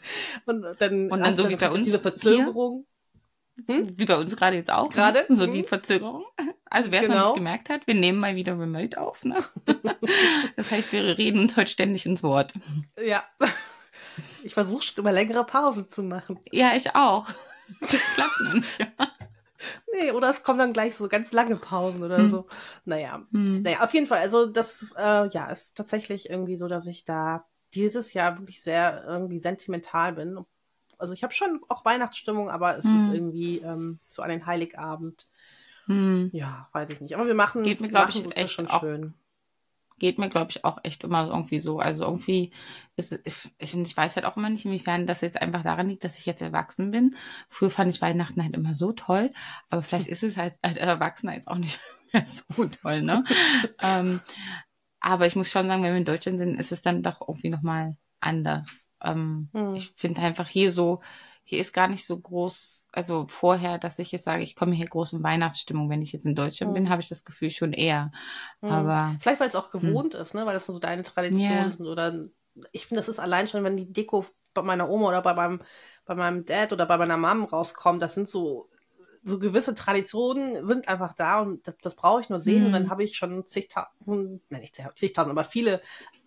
Und 0.47 0.63
dann, 0.79 1.11
Und 1.11 1.21
dann 1.21 1.35
so 1.35 1.45
du 1.45 1.51
wie 1.51 1.57
bei 1.57 1.71
uns 1.71 1.85
diese 1.87 2.01
Verzögerung. 2.01 2.87
Hm? 3.67 3.99
Wie 3.99 4.05
bei 4.05 4.19
uns 4.19 4.37
gerade 4.37 4.57
jetzt 4.57 4.71
auch. 4.71 4.93
Gerade? 4.93 5.25
Ne? 5.29 5.35
So 5.35 5.47
Mhm. 5.47 5.53
die 5.55 5.63
Verzögerung. 5.63 6.25
Also 6.69 6.91
wer 6.93 7.01
es 7.03 7.09
noch 7.09 7.15
Genau. 7.15 7.27
nicht 7.29 7.37
gemerkt 7.37 7.71
hat, 7.71 7.87
wir 7.87 7.95
nehmen 7.95 8.19
mal 8.19 8.37
wieder 8.37 8.59
Remote 8.59 9.01
auf. 9.01 9.25
Ne? 9.25 9.39
das 10.57 10.71
heißt, 10.71 10.93
wir 10.93 11.17
reden 11.17 11.41
uns 11.41 11.57
heute 11.57 11.71
ständig 11.71 12.05
ins 12.05 12.23
Wort. 12.23 12.53
Ja. 13.03 13.23
Ich 14.43 14.53
versuche 14.55 14.83
schon 14.83 15.03
immer 15.03 15.13
längere 15.13 15.45
Pausen 15.45 15.89
zu 15.89 16.03
machen. 16.03 16.39
Ja, 16.53 16.75
ich 16.77 16.95
auch. 16.95 17.29
Klappt 18.15 18.41
noch 18.45 18.53
nicht. 18.55 18.87
Nee, 19.93 20.11
oder 20.13 20.31
es 20.31 20.43
kommen 20.43 20.59
dann 20.59 20.73
gleich 20.73 20.95
so 20.97 21.09
ganz 21.09 21.33
lange 21.33 21.57
Pausen 21.57 22.03
oder 22.03 22.19
Hm. 22.19 22.29
so. 22.29 22.47
Naja. 22.85 23.23
Hm. 23.33 23.63
Naja, 23.63 23.81
auf 23.83 23.93
jeden 23.95 24.07
Fall. 24.07 24.21
Also 24.21 24.47
das 24.47 24.95
äh, 24.99 25.29
ja, 25.29 25.47
ist 25.51 25.77
tatsächlich 25.77 26.29
irgendwie 26.31 26.57
so, 26.57 26.69
dass 26.69 26.87
ich 26.87 27.05
da 27.05 27.45
dieses 27.75 28.13
Jahr 28.13 28.39
wirklich 28.39 28.61
sehr 28.63 29.05
irgendwie 29.07 29.39
sentimental 29.39 30.13
bin. 30.15 30.39
Also 30.99 31.13
ich 31.13 31.23
habe 31.23 31.35
schon 31.35 31.61
auch 31.69 31.85
Weihnachtsstimmung, 31.85 32.51
aber 32.51 32.77
es 32.79 32.85
ist 32.87 33.07
Hm. 33.09 33.15
irgendwie 33.15 33.59
ähm, 33.59 33.99
so 34.09 34.23
an 34.23 34.31
den 34.31 34.47
Heiligabend. 34.47 35.27
Hm. 35.87 36.31
Ja, 36.33 36.69
weiß 36.73 36.91
ich 36.91 37.01
nicht. 37.01 37.15
Aber 37.15 37.27
wir 37.27 37.35
machen, 37.35 37.63
Geht 37.63 37.81
mir, 37.81 37.89
glaub 37.89 38.09
ich, 38.09 38.37
echt 38.37 38.53
schon 38.53 38.67
auch- 38.69 38.81
schön. 38.81 39.15
Geht 39.99 40.19
mir, 40.19 40.29
glaube 40.29 40.51
ich, 40.51 40.65
auch 40.65 40.79
echt 40.83 41.05
immer 41.05 41.27
irgendwie 41.27 41.59
so. 41.59 41.79
Also 41.79 42.05
irgendwie 42.05 42.53
ist 42.97 43.13
ich, 43.25 43.51
ich, 43.59 43.97
weiß 43.97 44.17
halt 44.17 44.27
auch 44.27 44.37
immer 44.37 44.51
nicht, 44.51 44.65
inwiefern 44.65 45.07
das 45.07 45.21
jetzt 45.21 45.41
einfach 45.41 45.63
daran 45.63 45.89
liegt, 45.89 46.05
dass 46.05 46.19
ich 46.19 46.27
jetzt 46.27 46.43
erwachsen 46.43 46.91
bin. 46.91 47.17
Früher 47.49 47.71
fand 47.71 47.95
ich 47.95 48.03
Weihnachten 48.03 48.43
halt 48.43 48.55
immer 48.55 48.75
so 48.75 48.93
toll, 48.93 49.31
aber 49.71 49.83
vielleicht 49.83 50.09
ist 50.09 50.23
es 50.23 50.37
halt 50.37 50.55
als 50.63 50.77
Erwachsener 50.77 51.35
jetzt 51.35 51.49
auch 51.49 51.59
nicht 51.59 51.79
mehr 52.13 52.27
so 52.27 52.67
toll, 52.67 53.03
ne? 53.03 53.25
ähm, 53.83 54.21
aber 55.01 55.27
ich 55.27 55.37
muss 55.37 55.51
schon 55.51 55.69
sagen, 55.69 55.83
wenn 55.83 55.93
wir 55.93 55.99
in 55.99 56.05
Deutschland 56.05 56.39
sind, 56.39 56.59
ist 56.59 56.73
es 56.73 56.83
dann 56.83 57.03
doch 57.03 57.21
irgendwie 57.27 57.51
nochmal 57.51 57.97
anders. 58.21 58.89
Ähm, 59.03 59.51
Hm. 59.53 59.75
Ich 59.75 59.93
finde 59.97 60.21
einfach 60.23 60.49
hier 60.49 60.73
so, 60.73 61.01
hier 61.47 61.61
ist 61.61 61.73
gar 61.73 61.89
nicht 61.89 62.07
so 62.07 62.19
groß, 62.21 62.87
also 62.93 63.27
vorher, 63.29 63.79
dass 63.79 63.99
ich 64.01 64.13
jetzt 64.13 64.25
sage, 64.25 64.43
ich 64.45 64.57
komme 64.57 64.75
hier 64.75 64.89
groß 64.89 65.15
in 65.15 65.23
Weihnachtsstimmung. 65.25 65.91
Wenn 65.91 66.03
ich 66.03 66.13
jetzt 66.13 66.27
in 66.27 66.35
Deutschland 66.37 66.73
Hm. 66.73 66.75
bin, 66.75 66.91
habe 66.91 67.03
ich 67.03 67.09
das 67.09 67.25
Gefühl 67.25 67.51
schon 67.51 67.73
eher. 67.73 68.13
Mhm. 68.63 68.93
Aber 68.93 69.21
Vielleicht, 69.21 69.41
weil 69.41 69.49
es 69.49 69.55
auch 69.57 69.71
gewohnt 69.71 70.15
ist, 70.15 70.35
ne? 70.35 70.47
Weil 70.47 70.55
das 70.55 70.67
so 70.67 70.79
deine 70.79 71.03
Traditionen 71.03 71.71
Ja. 71.71 71.71
sind 71.71 71.87
oder 71.87 72.29
ich 72.73 72.87
finde, 72.87 73.01
das 73.01 73.09
ist 73.09 73.19
allein 73.19 73.47
schon, 73.47 73.65
wenn 73.65 73.77
die 73.77 73.93
Deko 73.93 74.25
bei 74.55 74.63
meiner 74.63 74.89
Oma 74.89 75.09
oder 75.09 75.23
bei 75.23 75.35
meinem, 75.35 75.61
bei 76.07 76.15
meinem 76.15 76.45
Dad 76.47 76.73
oder 76.73 76.87
bei 76.87 76.97
meiner 76.97 77.19
Mom 77.19 77.45
rauskommt, 77.45 78.03
das 78.03 78.15
sind 78.15 78.29
so, 78.29 78.71
so 79.25 79.39
gewisse 79.39 79.75
Traditionen 79.75 80.65
sind 80.65 80.89
einfach 80.89 81.15
da 81.15 81.41
und 81.41 81.67
das, 81.69 81.75
das 81.83 81.95
brauche 81.97 82.23
ich 82.23 82.31
nur 82.31 82.41
sehen 82.41 82.65
Mhm. 82.65 82.67
und 82.67 82.73
dann 82.73 82.89
habe 82.89 83.05
ich 83.05 83.17
schon 83.17 83.47
zigtausend, 83.47 84.43
nein, 84.49 84.61
nicht 84.63 84.77
zigtausend, 84.97 85.33
aber 85.33 85.45
viele 85.45 85.83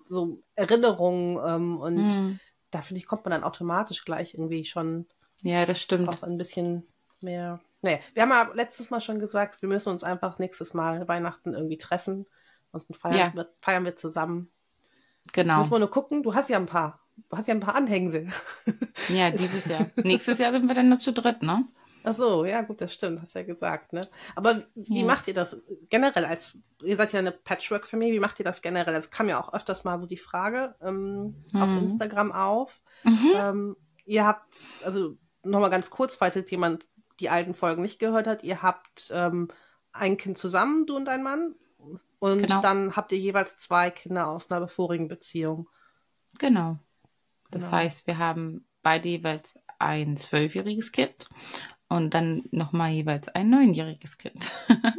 so 0.06 0.44
Erinnerungen 0.56 1.40
ähm, 1.46 1.80
und 1.80 2.20
Mhm. 2.20 2.40
Da 2.72 2.82
finde 2.82 3.00
ich, 3.02 3.08
kommt 3.08 3.26
man 3.26 3.32
dann 3.32 3.44
automatisch 3.44 4.06
gleich 4.06 4.34
irgendwie 4.34 4.66
schon 4.66 5.08
Ja, 5.44 5.66
das 5.66 5.82
stimmt. 5.82 6.10
auch 6.10 6.24
ein 6.24 6.38
bisschen 6.38 6.86
mehr. 7.22 7.60
Naja, 7.82 8.00
wir 8.14 8.24
haben 8.24 8.30
ja 8.32 8.50
letztes 8.54 8.90
Mal 8.90 9.00
schon 9.02 9.20
gesagt, 9.20 9.62
wir 9.62 9.70
müssen 9.70 9.90
uns 9.90 10.04
einfach 10.04 10.38
nächstes 10.40 10.74
Mal 10.74 11.08
Weihnachten 11.08 11.54
irgendwie 11.54 11.78
treffen. 11.78 12.26
Ansonsten 12.72 12.94
feiern, 12.94 13.18
Ja. 13.18 13.32
wir, 13.34 13.50
feiern 13.62 13.86
wir 13.86 13.96
zusammen. 13.96 14.52
Genau. 15.34 15.60
Muss 15.60 15.70
man 15.70 15.80
nur 15.82 15.90
gucken, 15.90 16.24
du 16.24 16.34
hast 16.36 16.50
ja 16.50 16.58
ein 16.58 16.66
paar. 16.66 17.00
Du 17.30 17.38
hast 17.38 17.48
ja 17.48 17.54
ein 17.54 17.60
paar 17.60 17.76
Anhängsel. 17.76 18.28
Ja, 19.10 19.30
dieses 19.32 19.66
Jahr. 19.68 19.88
Nächstes 19.98 20.40
Jahr 20.40 20.52
sind 20.52 20.68
wir 20.68 20.76
dann 20.76 20.90
nur 20.90 21.00
zu 21.00 21.12
dritt, 21.14 21.42
ne? 21.44 21.66
Ach 22.04 22.14
so, 22.14 22.46
ja, 22.46 22.62
gut, 22.62 22.80
das 22.82 22.94
stimmt, 22.94 23.22
hast 23.22 23.36
ja 23.36 23.44
gesagt, 23.44 23.92
ne? 23.94 24.08
Aber 24.36 24.64
wie 24.76 25.00
Ja. 25.02 25.06
macht 25.06 25.28
ihr 25.28 25.34
das 25.34 25.64
generell 25.90 26.24
als, 26.26 26.58
ihr 26.82 26.96
seid 26.96 27.12
ja 27.12 27.20
eine 27.20 27.32
Patchwork-Familie, 27.32 28.14
wie 28.14 28.20
macht 28.22 28.40
ihr 28.40 28.46
das 28.46 28.62
generell? 28.62 28.96
Es 28.96 29.12
kam 29.12 29.28
ja 29.28 29.40
auch 29.42 29.54
öfters 29.54 29.84
mal 29.84 30.00
so 30.00 30.08
die 30.08 30.18
Frage 30.18 30.76
ähm, 30.82 31.36
auf 31.56 31.70
Mhm. 31.70 31.78
Instagram 31.80 32.32
auf. 32.32 32.82
Mhm. 33.04 33.32
Ähm, 33.36 33.76
ihr 34.06 34.26
habt, 34.26 34.56
also 34.84 35.18
nochmal 35.44 35.70
ganz 35.70 35.90
kurz, 35.90 36.16
falls 36.16 36.36
jetzt 36.36 36.52
jemand 36.52 36.88
die 37.20 37.30
alten 37.30 37.54
Folgen 37.54 37.82
nicht 37.82 38.00
gehört 38.00 38.28
hat, 38.28 38.44
ihr 38.44 38.62
habt 38.62 39.12
ähm, 39.14 39.50
ein 39.92 40.16
Kind 40.18 40.38
zusammen, 40.38 40.86
du 40.86 40.96
und 40.96 41.06
dein 41.06 41.22
Mann. 41.24 41.56
Und 42.20 42.42
Genau. 42.44 42.62
dann 42.62 42.96
habt 42.96 43.12
ihr 43.12 43.18
jeweils 43.20 43.58
zwei 43.58 43.90
Kinder 43.92 44.28
aus 44.28 44.50
einer 44.52 44.68
vorigen 44.68 45.08
Beziehung. 45.10 45.68
Genau. 46.40 46.78
Das 47.52 47.64
Genau. 47.66 47.76
heißt, 47.78 48.08
wir 48.08 48.18
haben 48.18 48.66
beide 48.84 49.10
jeweils 49.10 49.58
ein 49.80 50.18
zwölfjähriges 50.18 50.92
Kind 50.92 51.30
und 51.90 52.14
dann 52.14 52.44
nochmal 52.52 52.92
jeweils 52.92 53.28
ein 53.30 53.50
neunjähriges 53.50 54.18
Kind. 54.18 54.52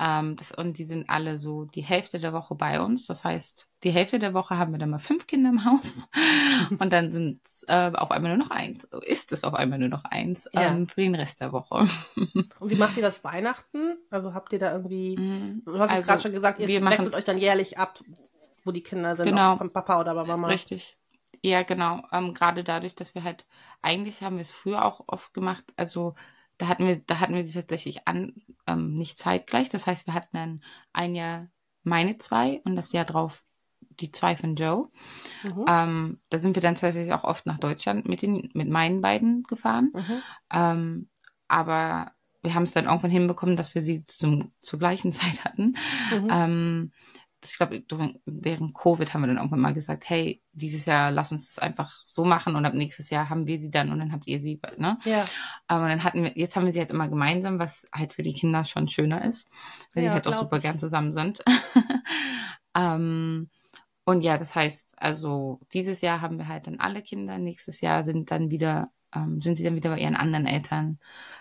ähm, 0.00 0.36
das, 0.36 0.52
und 0.52 0.78
die 0.78 0.84
sind 0.84 1.08
alle 1.10 1.38
so 1.38 1.64
die 1.64 1.82
Hälfte 1.82 2.18
der 2.18 2.32
Woche 2.32 2.54
bei 2.54 2.80
uns. 2.80 3.06
Das 3.06 3.24
heißt, 3.24 3.68
die 3.84 3.90
Hälfte 3.90 4.18
der 4.18 4.32
Woche 4.34 4.56
haben 4.58 4.72
wir 4.72 4.78
dann 4.78 4.90
mal 4.90 4.98
fünf 4.98 5.26
Kinder 5.26 5.50
im 5.50 5.64
Haus 5.64 6.06
und 6.78 6.92
dann 6.92 7.12
sind 7.12 7.40
äh, 7.66 7.90
auf 7.92 8.10
einmal 8.10 8.36
nur 8.36 8.44
noch 8.46 8.50
eins. 8.50 8.84
Ist 9.06 9.32
es 9.32 9.44
auf 9.44 9.54
einmal 9.54 9.78
nur 9.78 9.88
noch 9.88 10.04
eins 10.04 10.48
Ja. 10.52 10.62
ähm, 10.72 10.88
für 10.88 11.00
den 11.02 11.14
Rest 11.14 11.40
der 11.40 11.52
Woche. 11.52 11.86
Und 12.60 12.70
wie 12.70 12.76
macht 12.76 12.96
ihr 12.96 13.02
das 13.02 13.22
Weihnachten? 13.24 13.96
Also 14.10 14.34
habt 14.34 14.52
ihr 14.52 14.58
da 14.58 14.72
irgendwie, 14.72 15.16
Mhm. 15.16 15.62
du 15.64 15.72
hast 15.78 15.90
jetzt 15.90 15.92
Also, 15.98 16.06
gerade 16.08 16.22
schon 16.22 16.32
gesagt, 16.32 16.60
ihr 16.60 16.84
wechselt 16.84 17.14
euch 17.14 17.24
dann 17.24 17.38
jährlich 17.38 17.78
ab, 17.78 18.00
wo 18.64 18.72
die 18.72 18.82
Kinder 18.82 19.14
sind, 19.16 19.26
Genau. 19.26 19.56
Papa 19.56 20.00
oder 20.00 20.14
Mama. 20.24 20.48
Richtig. 20.48 20.97
Ja, 21.42 21.62
genau. 21.62 22.02
Ähm, 22.12 22.34
gerade 22.34 22.64
dadurch, 22.64 22.94
dass 22.94 23.14
wir 23.14 23.24
halt, 23.24 23.46
eigentlich 23.82 24.22
haben 24.22 24.36
wir 24.36 24.42
es 24.42 24.52
früher 24.52 24.84
auch 24.84 25.04
oft 25.06 25.32
gemacht, 25.34 25.64
also 25.76 26.14
da 26.58 26.66
hatten 26.66 26.86
wir, 26.86 26.96
da 26.96 27.20
hatten 27.20 27.34
wir 27.34 27.44
sie 27.44 27.52
tatsächlich 27.52 28.08
an, 28.08 28.42
ähm, 28.66 28.96
nicht 28.96 29.18
zeitgleich. 29.18 29.68
Das 29.68 29.86
heißt, 29.86 30.06
wir 30.06 30.14
hatten 30.14 30.36
dann 30.36 30.64
ein 30.92 31.14
Jahr 31.14 31.48
meine 31.84 32.18
zwei 32.18 32.60
und 32.64 32.74
das 32.74 32.92
Jahr 32.92 33.04
drauf 33.04 33.44
die 34.00 34.10
zwei 34.10 34.36
von 34.36 34.56
Joe. 34.56 34.88
Mhm. 35.42 35.64
Ähm, 35.68 36.20
da 36.30 36.38
sind 36.38 36.56
wir 36.56 36.62
dann 36.62 36.74
tatsächlich 36.74 37.12
auch 37.12 37.24
oft 37.24 37.46
nach 37.46 37.58
Deutschland 37.58 38.08
mit 38.08 38.22
den, 38.22 38.50
mit 38.54 38.68
meinen 38.68 39.00
beiden 39.00 39.44
gefahren. 39.44 39.92
Mhm. 39.94 40.22
Ähm, 40.52 41.08
aber 41.48 42.12
wir 42.42 42.54
haben 42.54 42.62
es 42.64 42.72
dann 42.72 42.86
irgendwann 42.86 43.10
hinbekommen, 43.10 43.56
dass 43.56 43.74
wir 43.74 43.82
sie 43.82 44.04
zum, 44.06 44.52
zur 44.62 44.78
gleichen 44.78 45.12
Zeit 45.12 45.44
hatten. 45.44 45.76
Mhm. 46.10 46.28
Ähm, 46.30 46.92
ich 47.44 47.56
glaube, 47.56 47.84
während 48.26 48.74
Covid 48.74 49.12
haben 49.14 49.22
wir 49.22 49.28
dann 49.28 49.36
irgendwann 49.36 49.60
mal 49.60 49.74
gesagt, 49.74 50.08
hey, 50.10 50.42
dieses 50.52 50.86
Jahr 50.86 51.12
lass 51.12 51.32
uns 51.32 51.46
das 51.48 51.58
einfach 51.58 52.02
so 52.06 52.24
machen 52.24 52.56
und 52.56 52.64
ab 52.66 52.74
nächstes 52.74 53.10
Jahr 53.10 53.30
haben 53.30 53.46
wir 53.46 53.60
sie 53.60 53.70
dann 53.70 53.90
und 53.92 54.00
dann 54.00 54.12
habt 54.12 54.26
ihr 54.26 54.40
sie, 54.40 54.60
ne? 54.76 54.98
Ja, 55.04 55.32
Aber 55.68 55.88
dann 55.88 56.04
hatten 56.04 56.24
wir, 56.24 56.36
jetzt 56.38 56.56
haben 56.56 56.66
wir 56.66 56.72
sie 56.72 56.80
halt 56.80 56.90
immer 56.90 57.08
gemeinsam, 57.08 57.58
was 57.58 57.86
halt 57.94 58.14
für 58.14 58.22
die 58.22 58.32
Kinder 58.34 58.64
schon 58.64 58.88
schöner 58.88 59.24
ist, 59.24 59.48
weil 59.94 60.02
Ja, 60.02 60.04
die 60.04 60.12
halt 60.12 60.26
auch 60.26 60.34
super 60.34 60.58
ich. 60.58 60.60
gern 60.60 60.78
zusammen 60.78 61.12
sind. 61.12 61.44
ähm, 62.76 63.50
und 64.04 64.22
ja, 64.22 64.38
das 64.38 64.54
heißt, 64.54 64.94
also 64.98 65.60
dieses 65.72 66.00
Jahr 66.00 66.20
haben 66.22 66.38
wir 66.38 66.48
halt 66.48 66.66
dann 66.66 66.80
alle 66.80 67.02
Kinder, 67.02 67.38
nächstes 67.38 67.80
Jahr 67.82 68.04
sind 68.04 68.30
dann 68.30 68.50
wieder, 68.50 68.90
ähm, 69.14 69.40
sind 69.42 69.56
sie 69.58 69.64
dann 69.64 69.76
wieder 69.76 69.90
bei 69.90 70.00
ihren 70.00 70.16
anderen 70.16 70.46
Eltern. 70.46 70.98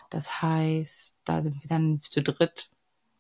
Das 0.10 0.42
heißt, 0.42 1.16
da 1.26 1.42
sind 1.44 1.62
wir 1.64 1.70
dann 1.70 2.02
zu 2.04 2.22
dritt. 2.24 2.70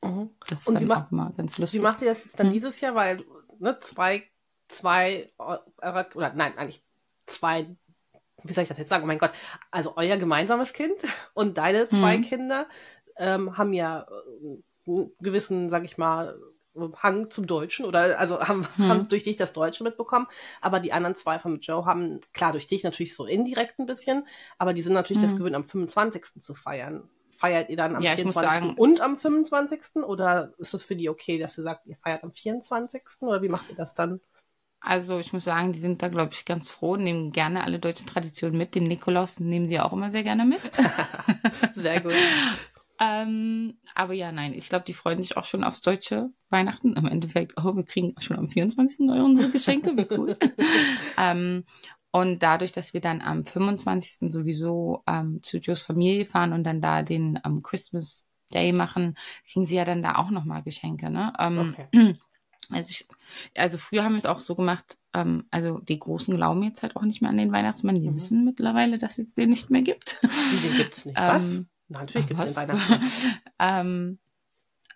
Mhm. 0.07 0.29
Das 0.49 0.61
ist 0.61 0.67
Und 0.67 0.75
wie 0.75 0.79
dann 0.79 0.87
macht- 0.87 1.07
auch 1.07 1.11
mal 1.11 1.33
ganz 1.35 1.57
lustig. 1.57 1.79
Wie 1.79 1.83
macht 1.83 2.01
ihr 2.01 2.07
das 2.07 2.23
jetzt 2.23 2.39
dann 2.39 2.47
Hm. 2.47 2.53
dieses 2.53 2.79
Jahr? 2.81 2.95
Weil, 2.95 3.23
ne, 3.59 3.79
zwei, 3.79 4.23
zwei, 4.67 5.31
eurer, 5.37 6.07
oder 6.15 6.33
nein, 6.33 6.57
eigentlich 6.57 6.81
zwei, 7.25 7.67
wie 8.43 8.53
soll 8.53 8.63
ich 8.63 8.69
das 8.69 8.77
jetzt 8.77 8.89
sagen? 8.89 9.03
Oh 9.03 9.07
mein 9.07 9.19
Gott. 9.19 9.31
Also 9.71 9.93
euer 9.97 10.17
gemeinsames 10.17 10.73
Kind 10.73 11.03
und 11.33 11.57
deine 11.57 11.89
zwei 11.89 12.15
Hm. 12.15 12.21
Kinder 12.23 12.67
ähm, 13.17 13.57
haben 13.57 13.73
ja 13.73 14.01
äh, 14.09 14.89
einen 14.91 15.11
gewissen, 15.19 15.69
sag 15.69 15.83
ich 15.83 15.97
mal, 15.97 16.37
Hang 17.01 17.31
zum 17.31 17.47
Deutschen 17.47 17.85
oder 17.85 18.19
also 18.19 18.39
haben, 18.47 18.67
Hm. 18.75 18.87
haben 18.89 19.07
durch 19.07 19.23
dich 19.23 19.35
das 19.35 19.51
Deutsche 19.51 19.83
mitbekommen, 19.83 20.27
aber 20.61 20.79
die 20.79 20.93
anderen 20.93 21.15
zwei 21.15 21.39
von 21.39 21.59
Joe 21.59 21.85
haben, 21.85 22.21
klar, 22.33 22.51
durch 22.51 22.67
dich 22.67 22.83
natürlich 22.83 23.15
so 23.15 23.25
indirekt 23.25 23.79
ein 23.79 23.87
bisschen, 23.87 24.27
aber 24.59 24.75
die 24.75 24.83
sind 24.83 24.93
natürlich 24.93 25.19
das 25.21 25.31
Hm. 25.31 25.37
gewöhnt, 25.39 25.55
am 25.55 25.63
25. 25.63 26.39
zu 26.39 26.53
feiern. 26.53 27.09
Feiert 27.37 27.69
ihr 27.69 27.77
dann 27.77 27.95
am 27.95 28.01
Ja, 28.01 28.13
ich 28.13 28.25
muss 28.25 28.33
24. 28.33 28.67
sagen- 28.67 28.79
und 28.79 28.99
am 28.99 29.15
25. 29.15 30.03
oder 30.03 30.53
ist 30.57 30.73
es 30.73 30.83
für 30.83 30.95
die 30.95 31.07
okay, 31.07 31.37
dass 31.37 31.55
ihr 31.59 31.63
sagt, 31.63 31.85
ihr 31.85 31.95
feiert 31.95 32.23
am 32.23 32.31
24. 32.31 33.03
oder 33.21 33.43
wie 33.43 33.49
macht 33.49 33.69
ihr 33.69 33.75
das 33.75 33.93
dann? 33.93 34.19
Also 34.79 35.19
ich 35.19 35.33
muss 35.33 35.43
sagen, 35.43 35.71
die 35.71 35.79
sind 35.79 36.01
da, 36.01 36.07
glaube 36.07 36.31
ich, 36.33 36.45
ganz 36.45 36.67
froh, 36.67 36.95
nehmen 36.95 37.31
gerne 37.31 37.63
alle 37.63 37.77
deutschen 37.77 38.07
Traditionen 38.07 38.57
mit. 38.57 38.73
Den 38.73 38.85
Nikolaus 38.85 39.39
nehmen 39.39 39.67
sie 39.67 39.79
auch 39.79 39.93
immer 39.93 40.09
sehr 40.09 40.23
gerne 40.23 40.45
mit. 40.45 40.61
Sehr 41.75 42.01
gut. 42.01 42.13
ähm, 42.99 43.77
aber 43.93 44.13
ja, 44.13 44.31
nein, 44.31 44.53
ich 44.53 44.69
glaube, 44.69 44.85
die 44.85 44.93
freuen 44.93 45.21
sich 45.21 45.37
auch 45.37 45.45
schon 45.45 45.63
aufs 45.63 45.81
deutsche 45.81 46.31
Weihnachten. 46.49 46.95
Im 46.95 47.05
Endeffekt, 47.05 47.53
oh, 47.57 47.75
wir 47.75 47.83
kriegen 47.83 48.13
schon 48.19 48.37
am 48.37 48.47
24. 48.47 48.99
unsere 48.99 49.51
Geschenke, 49.51 49.95
wie 49.95 50.07
cool. 50.15 50.37
ähm, 51.17 51.65
und 52.11 52.41
dadurch, 52.41 52.71
dass 52.71 52.93
wir 52.93 53.01
dann 53.01 53.21
am 53.21 53.45
25. 53.45 54.31
sowieso 54.31 55.03
ähm, 55.07 55.41
zu 55.43 55.57
Joes 55.59 55.81
Familie 55.83 56.25
fahren 56.25 56.53
und 56.53 56.63
dann 56.63 56.81
da 56.81 57.03
den 57.03 57.39
ähm, 57.45 57.61
Christmas 57.63 58.25
Day 58.53 58.71
machen, 58.71 59.15
kriegen 59.51 59.65
sie 59.65 59.75
ja 59.75 59.85
dann 59.85 60.01
da 60.01 60.15
auch 60.15 60.29
nochmal 60.29 60.63
Geschenke. 60.63 61.09
Ne? 61.09 61.33
Ähm, 61.39 61.75
Okay. 61.93 62.15
Also, 62.69 62.91
ich, 62.91 63.07
also 63.55 63.77
früher 63.77 64.03
haben 64.03 64.11
wir 64.11 64.17
es 64.17 64.25
auch 64.25 64.41
so 64.41 64.53
gemacht, 64.53 64.97
ähm, 65.13 65.45
also 65.51 65.79
die 65.79 65.99
Großen 65.99 66.35
glauben 66.35 66.63
jetzt 66.63 66.83
halt 66.83 66.97
auch 66.97 67.03
nicht 67.03 67.21
mehr 67.21 67.31
an 67.31 67.37
den 67.37 67.53
Weihnachtsmann. 67.53 67.95
Die 67.95 68.09
Mhm. 68.09 68.15
wissen 68.17 68.43
mittlerweile, 68.43 68.97
dass 68.97 69.17
es 69.17 69.35
den 69.35 69.51
nicht 69.51 69.69
mehr 69.69 69.83
gibt. 69.83 70.19
Den 70.21 70.75
gibt's 70.75 71.05
nicht. 71.05 71.17
Was? 71.17 71.53
Ähm, 71.59 71.67
Na, 71.87 71.99
natürlich 72.01 72.27
gibt's 72.27 72.43
den 72.43 72.49
Was? 72.49 72.57
Weihnachtsmann. 72.57 73.01
ähm, 73.59 74.19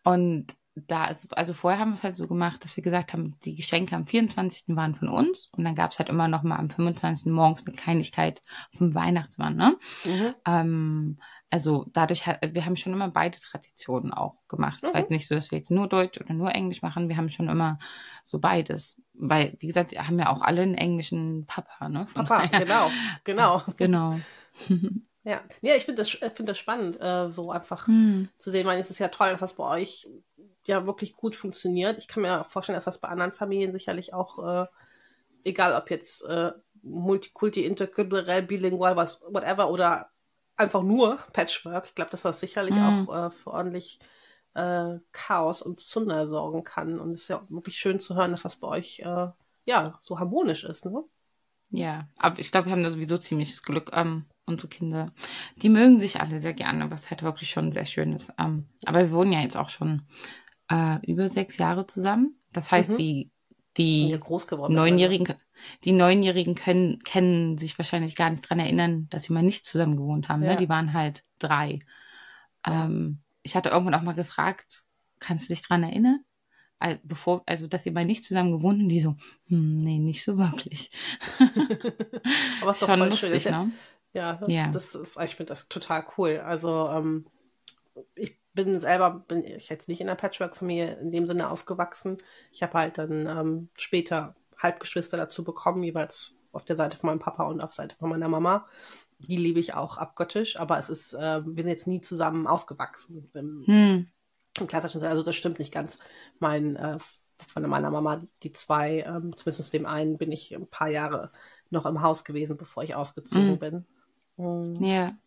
und 0.04 0.48
da 0.76 1.08
ist, 1.08 1.38
also 1.38 1.54
vorher 1.54 1.80
haben 1.80 1.90
wir 1.92 1.96
es 1.96 2.04
halt 2.04 2.16
so 2.16 2.28
gemacht, 2.28 2.64
dass 2.64 2.78
wir 2.78 2.84
gesagt 2.84 3.12
haben, 3.12 3.36
die 3.44 3.56
Geschenke 3.56 3.94
am 3.96 4.06
24. 4.06 4.76
waren 4.78 4.96
von 4.96 5.10
uns 5.10 5.50
und 5.52 5.66
dann 5.66 5.76
gab 5.76 5.92
es 5.92 6.00
halt 6.00 6.08
immer 6.08 6.30
noch 6.30 6.44
mal 6.44 6.56
am 6.56 6.70
25. 6.70 7.32
morgens 7.34 7.68
eine 7.68 7.76
Kleinigkeit 7.76 8.42
vom 8.78 8.96
Weihnachtsmann, 8.96 9.56
ne? 9.58 9.76
Mhm. 10.06 10.36
Ähm, 10.46 11.20
also 11.50 11.86
dadurch 11.92 12.26
hat, 12.26 12.42
also 12.42 12.56
wir 12.56 12.66
haben 12.66 12.78
schon 12.78 12.94
immer 12.94 13.10
beide 13.10 13.38
Traditionen 13.38 14.14
auch 14.14 14.36
gemacht. 14.48 14.78
Es 14.82 14.84
war 14.94 14.96
Mhm. 14.96 15.00
jetzt 15.02 15.12
nicht 15.12 15.28
so, 15.28 15.36
dass 15.36 15.52
wir 15.52 15.58
jetzt 15.58 15.72
nur 15.72 15.90
Deutsch 15.90 16.22
oder 16.22 16.34
nur 16.34 16.56
Englisch 16.56 16.82
machen. 16.82 17.10
Wir 17.10 17.18
haben 17.18 17.30
schon 17.30 17.50
immer 17.50 17.78
so 18.24 18.40
beides. 18.40 18.96
Weil, 19.14 19.58
wie 19.60 19.68
gesagt, 19.68 19.92
wir 19.92 20.08
haben 20.08 20.18
ja 20.18 20.30
auch 20.30 20.42
alle 20.42 20.62
einen 20.62 20.76
englischen 20.76 21.46
Papa, 21.48 21.90
ne? 21.90 22.08
Von 22.08 22.24
Papa, 22.26 22.48
daher- 22.48 22.66
genau, 22.66 22.90
genau. 23.26 23.62
Genau. 23.78 24.20
Ja, 25.24 25.42
ja 25.62 25.76
ich 25.76 25.86
finde 25.86 26.02
das, 26.02 26.14
ich 26.14 26.20
find 26.20 26.50
das 26.50 26.58
spannend, 26.58 27.00
äh, 27.00 27.30
so 27.30 27.52
einfach 27.52 27.86
Hm. 27.88 28.30
zu 28.38 28.50
sehen. 28.50 28.62
Ich 28.62 28.66
meine, 28.66 28.80
es 28.82 28.90
ist 28.90 29.00
ja 29.00 29.10
toll, 29.10 29.36
das 29.40 29.54
bei 29.56 29.64
euch 29.66 30.08
ja 30.68 30.86
wirklich 30.86 31.16
gut 31.16 31.36
funktioniert. 31.36 31.98
Ich 31.98 32.08
kann 32.08 32.24
mir 32.24 32.44
vorstellen, 32.44 32.76
dass 32.78 32.86
das 32.86 33.00
bei 33.02 33.10
anderen 33.10 33.32
Familien 33.32 33.74
sicherlich 33.74 34.14
auch, 34.14 34.64
äh, 34.64 34.68
egal 35.44 35.76
ob 35.76 35.90
jetzt 35.90 36.24
äh, 36.26 36.52
multikulti, 36.84 37.66
interkulturell, 37.66 38.44
bilingual, 38.44 38.96
was, 38.96 39.22
whatever, 39.22 39.70
oder 39.70 40.10
einfach 40.56 40.84
nur 40.84 41.18
Patchwork. 41.34 41.86
Ich 41.88 41.96
glaube, 41.96 42.12
dass 42.12 42.22
das 42.24 42.40
sicherlich 42.40 42.76
Mhm. 42.76 43.08
auch 43.08 43.28
äh, 43.28 43.32
für 43.32 43.52
ordentlich 43.52 44.00
äh, 44.54 45.00
Chaos 45.12 45.62
und 45.62 45.80
Zunder 45.80 46.28
sorgen 46.28 46.64
kann. 46.64 47.00
Und 47.00 47.14
es 47.14 47.24
ist 47.24 47.28
ja 47.30 47.38
auch 47.42 47.50
wirklich 47.50 47.78
schön 47.78 48.00
zu 48.00 48.16
hören, 48.16 48.32
dass 48.32 48.44
das 48.44 48.56
bei 48.58 48.68
euch 48.68 49.00
äh, 49.00 49.28
ja 49.66 49.98
so 50.02 50.20
harmonisch 50.20 50.64
ist. 50.64 50.86
Ne? 50.86 51.04
Ja, 51.70 52.08
aber 52.18 52.40
ich 52.40 52.52
glaube, 52.52 52.68
wir 52.68 52.74
haben 52.74 52.84
da 52.84 52.92
sowieso 52.92 53.18
ziemliches 53.18 53.64
Glück. 53.64 53.92
Ähm, 53.94 54.26
unsere 54.46 54.68
Kinder, 54.68 55.14
die 55.56 55.70
mögen 55.70 55.98
sich 56.00 56.20
alle 56.20 56.40
sehr 56.40 56.54
gerne, 56.54 56.92
was 56.92 57.10
halt 57.10 57.24
wirklich 57.24 57.50
schon 57.50 57.72
sehr 57.72 57.86
schön 57.86 58.14
ist. 58.14 58.34
Ähm, 58.38 58.68
aber 58.86 59.00
wir 59.00 59.12
wohnen 59.12 59.32
ja 59.32 59.40
jetzt 59.42 59.56
auch 59.56 59.70
schon 59.70 60.02
äh, 60.72 61.00
über 61.12 61.30
sechs 61.30 61.58
Jahre 61.58 61.88
zusammen. 61.88 62.40
Das 62.54 62.72
heißt, 62.72 62.92
Mhm. 62.92 62.96
die, 62.96 63.32
die. 63.78 64.20
Neunjährigen, 64.70 65.36
die 65.84 65.92
Neunjährigen 65.92 66.56
können, 66.56 67.00
kennen 67.00 67.58
sich 67.58 67.78
wahrscheinlich 67.78 68.16
gar 68.16 68.30
nicht 68.30 68.42
dran 68.50 68.60
erinnern, 68.60 69.08
dass 69.10 69.24
sie 69.24 69.34
mal 69.34 69.44
nicht 69.44 69.66
zusammen 69.66 69.98
gewohnt 69.98 70.30
haben. 70.30 70.44
Ja. 70.44 70.52
Ne? 70.52 70.58
Die 70.58 70.70
waren 70.70 70.94
halt 70.94 71.24
drei. 71.40 71.80
Ja. 72.66 72.86
Ähm, 72.86 73.20
ich 73.44 73.56
hatte 73.56 73.70
irgendwann 73.70 73.96
auch 73.96 74.02
mal 74.04 74.14
gefragt, 74.14 74.84
kannst 75.20 75.50
du 75.50 75.54
dich 75.54 75.64
dran 75.64 75.84
erinnern? 75.84 76.20
bevor, 77.04 77.44
also 77.46 77.68
dass 77.68 77.86
ihr 77.86 77.92
mal 77.92 78.06
nicht 78.06 78.24
zusammen 78.24 78.52
gewohnt 78.52 78.82
und 78.82 78.90
die 78.90 79.00
so, 79.00 79.16
hm, 79.50 79.78
nee, 79.78 80.00
nicht 80.00 80.24
so 80.24 80.40
wirklich. 80.40 80.90
Aber 82.62 82.72
es 82.72 82.78
ist 82.78 82.82
doch 82.82 82.88
Schon 82.88 83.00
lustig, 83.08 83.44
schön. 83.44 83.52
Ne? 83.52 83.72
Ja, 84.14 84.40
Ja. 84.48 84.72
das 84.72 84.96
ist, 84.96 85.20
ich 85.22 85.36
finde 85.36 85.50
das 85.50 85.68
total 85.68 86.04
cool. 86.18 86.42
Also 86.44 86.90
ähm, 86.90 87.28
ich 88.16 88.41
bin 88.54 88.80
selber, 88.80 89.24
bin 89.28 89.44
ich 89.46 89.70
jetzt 89.70 89.88
nicht 89.88 90.02
in 90.02 90.10
einer 90.10 90.16
Patchwork-Familie 90.18 90.96
in 91.02 91.12
dem 91.12 91.28
Sinne 91.28 91.50
aufgewachsen. 91.50 92.18
Ich 92.52 92.64
habe 92.64 92.74
halt 92.74 92.98
dann 92.98 93.28
ähm, 93.28 93.70
später 93.78 94.36
Halbgeschwister 94.58 95.18
dazu 95.18 95.44
bekommen, 95.44 95.84
jeweils 95.84 96.36
auf 96.52 96.66
der 96.66 96.76
Seite 96.76 96.98
von 96.98 97.08
meinem 97.10 97.20
Papa 97.20 97.44
und 97.46 97.62
auf 97.62 97.72
der 97.72 97.84
Seite 97.86 97.96
von 97.98 98.10
meiner 98.10 98.28
Mama. 98.28 98.68
Die 99.20 99.38
liebe 99.38 99.60
ich 99.60 99.74
auch 99.74 99.98
abgöttisch, 99.98 100.60
aber 100.60 100.78
es 100.80 100.90
ist, 100.90 101.14
äh, 101.14 101.46
wir 101.46 101.64
sind 101.64 101.70
jetzt 101.70 101.88
nie 101.88 102.02
zusammen 102.02 102.48
aufgewachsen 102.48 103.30
im, 103.34 103.66
Hm, 103.68 104.12
im 104.60 104.68
klassischen 104.68 105.00
Sinne. 105.00 105.12
Also 105.12 105.24
das 105.24 105.36
stimmt 105.36 105.60
nicht 105.60 105.72
ganz. 105.74 106.00
Mein, 106.40 106.76
äh, 106.76 106.98
von 107.48 107.64
meiner 107.68 107.92
Mama, 107.92 108.24
die 108.44 108.52
zwei, 108.54 109.00
ähm, 109.02 109.36
zumindest 109.38 109.74
dem 109.74 109.86
einen, 109.86 110.18
bin 110.18 110.32
ich 110.32 110.54
ein 110.56 110.68
paar 110.68 110.90
Jahre 110.90 111.32
noch 111.70 111.86
im 111.86 112.02
Haus 112.02 112.24
gewesen, 112.26 112.58
bevor 112.58 112.84
ich 112.84 112.96
ausgezogen 112.96 113.56
Mhm. 113.56 113.60
bin. 113.60 113.86
Ja, 114.80 115.18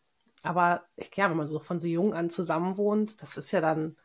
Aber 0.45 0.85
ich- 0.97 1.11
ja, 1.17 1.31
wenn 1.31 1.37
man 1.37 1.49
so 1.49 1.59
von 1.59 1.79
so 1.81 1.87
jung 1.89 2.15
an 2.15 2.31
zusammen 2.31 2.77
wohnt, 2.77 3.23
das 3.23 3.37
ist 3.37 3.51
ja 3.53 3.61
dann 3.61 3.97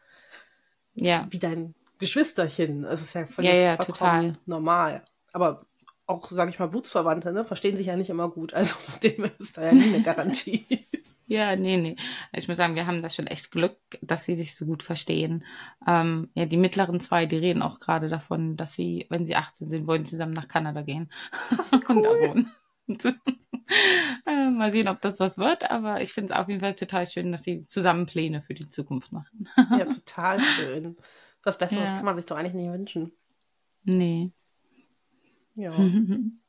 ja, 0.95 1.27
wie 1.29 1.39
dein 1.39 1.75
Geschwisterchen. 1.99 2.85
Es 2.85 3.01
ist 3.01 3.13
ja 3.13 3.25
völlig 3.25 3.51
Ja, 3.51 3.55
ja, 3.57 3.77
total. 3.77 4.37
normal. 4.45 5.03
Aber 5.33 5.65
auch, 6.05 6.31
sage 6.31 6.49
ich 6.49 6.59
mal, 6.59 6.67
Blutsverwandte, 6.67 7.31
ne, 7.31 7.43
verstehen 7.45 7.77
sich 7.77 7.87
ja 7.87 7.95
nicht 7.95 8.09
immer 8.09 8.29
gut. 8.29 8.53
Also 8.53 8.73
von 8.75 8.99
dem 9.03 9.29
ist 9.39 9.57
da 9.57 9.65
ja 9.65 9.73
nie 9.73 9.93
eine 9.93 10.01
Garantie. 10.01 10.65
ja, 11.27 11.55
nee, 11.55 11.77
nee. 11.77 11.95
Ich 12.33 12.47
muss 12.47 12.57
sagen, 12.57 12.75
wir 12.75 12.87
haben 12.87 13.03
da 13.03 13.09
schon 13.09 13.27
echt 13.27 13.51
Glück, 13.51 13.77
dass 14.01 14.25
sie 14.25 14.35
sich 14.35 14.55
so 14.55 14.65
gut 14.65 14.81
verstehen. 14.81 15.45
Ähm, 15.85 16.29
ja, 16.33 16.45
die 16.45 16.57
mittleren 16.57 16.99
zwei, 16.99 17.25
die 17.27 17.37
reden 17.37 17.61
auch 17.61 17.79
gerade 17.79 18.09
davon, 18.09 18.57
dass 18.57 18.73
sie, 18.73 19.05
wenn 19.09 19.27
sie 19.27 19.35
18 19.35 19.69
sind, 19.69 19.87
wollen 19.87 20.05
zusammen 20.05 20.33
nach 20.33 20.47
Kanada 20.47 20.81
gehen 20.81 21.11
und 21.87 22.03
da 22.03 22.09
wohnen. 22.09 22.51
äh, 24.25 24.49
mal 24.49 24.71
sehen, 24.71 24.87
ob 24.87 25.01
das 25.01 25.19
was 25.19 25.37
wird, 25.37 25.69
aber 25.69 26.01
ich 26.01 26.13
finde 26.13 26.33
es 26.33 26.39
auf 26.39 26.47
jeden 26.47 26.61
Fall 26.61 26.75
total 26.75 27.07
schön, 27.07 27.31
dass 27.31 27.43
sie 27.43 27.65
zusammen 27.67 28.05
Pläne 28.05 28.41
für 28.41 28.53
die 28.53 28.69
Zukunft 28.69 29.11
machen. 29.11 29.47
ja, 29.77 29.85
total 29.85 30.41
schön. 30.41 30.97
Was 31.43 31.57
Besseres 31.57 31.89
Ja. 31.89 31.95
kann 31.95 32.05
man 32.05 32.15
sich 32.15 32.25
doch 32.25 32.37
eigentlich 32.37 32.53
nicht 32.53 32.71
wünschen. 32.71 33.11
Nee. 33.83 34.31
Ja. 35.55 35.71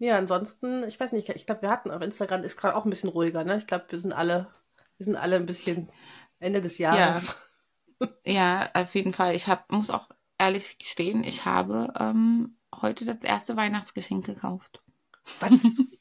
Ja, 0.00 0.16
ansonsten, 0.16 0.84
ich 0.84 1.00
weiß 1.00 1.10
nicht, 1.10 1.28
ich 1.28 1.44
glaube, 1.44 1.62
wir 1.62 1.70
hatten 1.70 1.90
auf 1.90 2.02
Instagram 2.02 2.44
ist 2.44 2.56
gerade 2.56 2.76
auch 2.76 2.84
ein 2.84 2.90
bisschen 2.90 3.10
ruhiger, 3.10 3.42
ne? 3.42 3.58
Ich 3.58 3.66
glaube, 3.66 3.86
wir 3.88 3.98
sind 3.98 4.12
alle, 4.12 4.46
wir 4.96 5.04
sind 5.04 5.16
alle 5.16 5.34
ein 5.34 5.44
bisschen 5.46 5.90
Ende 6.38 6.62
des 6.62 6.78
Jahres. 6.78 7.36
Ja, 8.24 8.70
auf 8.74 8.94
jeden 8.94 9.12
Fall. 9.12 9.34
Ich 9.34 9.48
hab, 9.48 9.72
muss 9.72 9.90
auch 9.90 10.08
ehrlich 10.38 10.78
gestehen, 10.78 11.24
ich 11.24 11.46
habe 11.46 11.92
ähm, 11.98 12.56
heute 12.80 13.06
das 13.06 13.16
erste 13.24 13.56
Weihnachtsgeschenk 13.56 14.24
gekauft. 14.24 14.80
Was? 15.40 15.52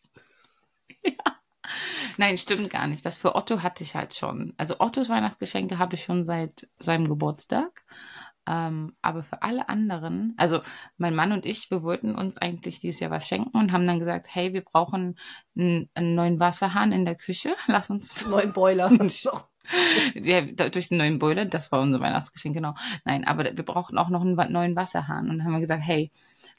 Nein, 2.17 2.37
stimmt 2.37 2.69
gar 2.69 2.87
nicht. 2.87 3.05
Das 3.05 3.17
für 3.17 3.35
Otto 3.35 3.61
hatte 3.61 3.83
ich 3.83 3.95
halt 3.95 4.15
schon. 4.15 4.53
Also 4.57 4.79
Ottos 4.79 5.09
Weihnachtsgeschenke 5.09 5.77
habe 5.77 5.95
ich 5.95 6.03
schon 6.03 6.23
seit 6.23 6.67
seinem 6.79 7.07
Geburtstag. 7.07 7.83
Ähm, 8.47 8.93
aber 9.01 9.23
für 9.23 9.43
alle 9.43 9.67
anderen, 9.67 10.33
also 10.37 10.61
mein 10.97 11.13
Mann 11.13 11.33
und 11.33 11.45
ich, 11.45 11.69
wir 11.69 11.83
wollten 11.83 12.15
uns 12.15 12.37
eigentlich 12.37 12.79
dieses 12.79 13.01
Jahr 13.01 13.11
was 13.11 13.27
schenken 13.27 13.57
und 13.57 13.73
haben 13.73 13.85
dann 13.85 13.99
gesagt, 13.99 14.33
hey, 14.33 14.53
wir 14.53 14.61
brauchen 14.61 15.19
einen, 15.57 15.89
einen 15.95 16.15
neuen 16.15 16.39
Wasserhahn 16.39 16.93
in 16.93 17.03
der 17.03 17.15
Küche. 17.15 17.55
Lass 17.67 17.89
uns 17.89 18.25
Neuen 18.25 18.53
Boiler. 18.53 18.89
ja, 20.15 20.41
durch 20.41 20.87
den 20.87 20.97
neuen 20.97 21.19
Boiler, 21.19 21.43
das 21.43 21.73
war 21.73 21.81
unser 21.81 21.99
Weihnachtsgeschenk, 21.99 22.55
genau. 22.55 22.73
Nein, 23.03 23.25
aber 23.25 23.43
wir 23.43 23.65
brauchten 23.65 23.97
auch 23.97 24.07
noch 24.07 24.21
einen 24.21 24.35
neuen 24.35 24.77
Wasserhahn. 24.77 25.29
Und 25.29 25.39
dann 25.39 25.45
haben 25.45 25.53
wir 25.53 25.59
gesagt, 25.59 25.83
hey, 25.83 26.09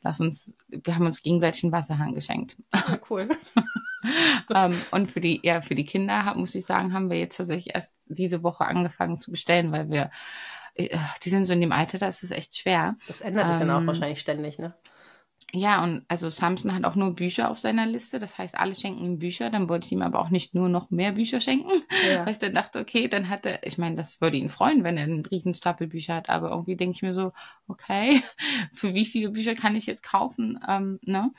lass 0.02 0.20
uns, 0.20 0.54
wir 0.68 0.94
haben 0.94 1.06
uns 1.06 1.22
gegenseitig 1.22 1.64
einen 1.64 1.72
Wasserhahn 1.72 2.14
geschenkt. 2.14 2.56
cool. 3.11 3.28
ähm, 4.54 4.80
und 4.90 5.11
für 5.11 5.20
die, 5.20 5.40
ja, 5.42 5.61
für 5.61 5.74
die 5.74 5.84
Kinder, 5.84 6.34
muss 6.37 6.54
ich 6.54 6.66
sagen, 6.66 6.92
haben 6.92 7.11
wir 7.11 7.18
jetzt 7.18 7.37
tatsächlich 7.37 7.74
erst 7.74 7.96
diese 8.06 8.42
Woche 8.42 8.64
angefangen 8.64 9.18
zu 9.18 9.30
bestellen, 9.30 9.72
weil 9.72 9.90
wir, 9.90 10.11
äh, 10.74 10.96
die 11.24 11.30
sind 11.30 11.44
so 11.44 11.52
in 11.52 11.61
dem 11.61 11.72
Alter, 11.72 11.98
da 11.98 12.08
ist 12.08 12.22
es 12.22 12.30
echt 12.30 12.56
schwer. 12.56 12.96
Das 13.06 13.20
ändert 13.20 13.48
sich 13.48 13.56
dann 13.56 13.70
auch 13.70 13.80
Ähm, 13.80 13.87
wahrscheinlich 13.87 14.20
ständig, 14.20 14.58
ne? 14.58 14.74
Ja, 15.54 15.82
und 15.82 16.04
also 16.08 16.28
Samson 16.28 16.74
hat 16.74 16.84
auch 16.84 16.94
nur 16.94 17.14
Bücher 17.14 17.50
auf 17.50 17.58
seiner 17.58 17.87
Liste. 17.87 18.18
Das 18.18 18.37
heißt, 18.37 18.54
alle 18.58 18.74
schenken 18.74 19.02
ihm 19.02 19.18
Bücher. 19.18 19.48
Dann 19.48 19.70
wollte 19.70 19.87
ich 19.87 19.92
ihm 19.92 20.02
aber 20.02 20.20
auch 20.20 20.28
nicht 20.28 20.54
nur 20.54 20.68
noch 20.68 20.90
mehr 20.90 21.12
Bücher 21.12 21.40
schenken. 21.40 21.70
Ja. 22.06 22.26
Weil 22.26 22.32
ich 22.32 22.38
dann 22.38 22.52
dachte, 22.52 22.78
okay, 22.78 23.08
dann 23.08 23.30
hat 23.30 23.46
er, 23.46 23.66
ich 23.66 23.78
meine, 23.78 23.96
das 23.96 24.20
würde 24.20 24.37
ihn 24.37 24.50
freuen, 24.50 24.84
wenn 24.84 24.98
er 24.98 25.04
einen 25.04 25.24
riesen 25.24 25.54
Stapel 25.54 25.87
Bücher 25.87 26.16
hat. 26.16 26.28
Aber 26.28 26.50
irgendwie 26.50 26.76
denke 26.76 26.96
ich 26.96 27.02
mir 27.02 27.14
so, 27.14 27.32
okay, 27.66 28.22
für 28.74 28.92
wie 28.92 29.06
viele 29.06 29.30
Bücher 29.30 29.54
kann 29.54 29.74
ich 29.74 29.87
jetzt 29.87 30.02
kaufen? 30.02 30.61
Ähm, 30.68 30.98
ne? 31.02 31.32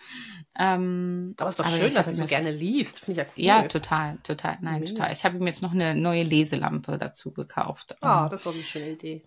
ähm, 0.58 1.36
Aber 1.38 1.50
es 1.50 1.60
ist 1.60 1.66
doch 1.66 1.70
schön, 1.70 1.94
dass 1.94 2.08
er 2.08 2.14
so 2.14 2.26
gerne 2.26 2.52
liest. 2.52 3.00
Finde 3.00 3.22
ich 3.22 3.28
ja 3.28 3.34
cool. 3.38 3.44
Ja, 3.64 3.68
total, 3.68 4.18
total. 4.24 4.58
Nein, 4.62 4.82
Mega. 4.82 4.94
total. 4.94 5.14
Ich 5.14 5.24
habe 5.24 5.38
ihm 5.38 5.46
jetzt 5.46 5.62
noch 5.62 5.74
eine 5.74 5.94
neue 5.94 6.24
Leselampe 6.24 6.98
dazu 6.98 7.32
gekauft, 7.32 7.96
Ah, 8.02 8.24
ähm, 8.24 8.32
das 8.32 8.40
ist 8.42 8.46
doch 8.48 8.56
eine 8.56 8.64
schöne 8.64 8.90
Idee. 8.92 9.24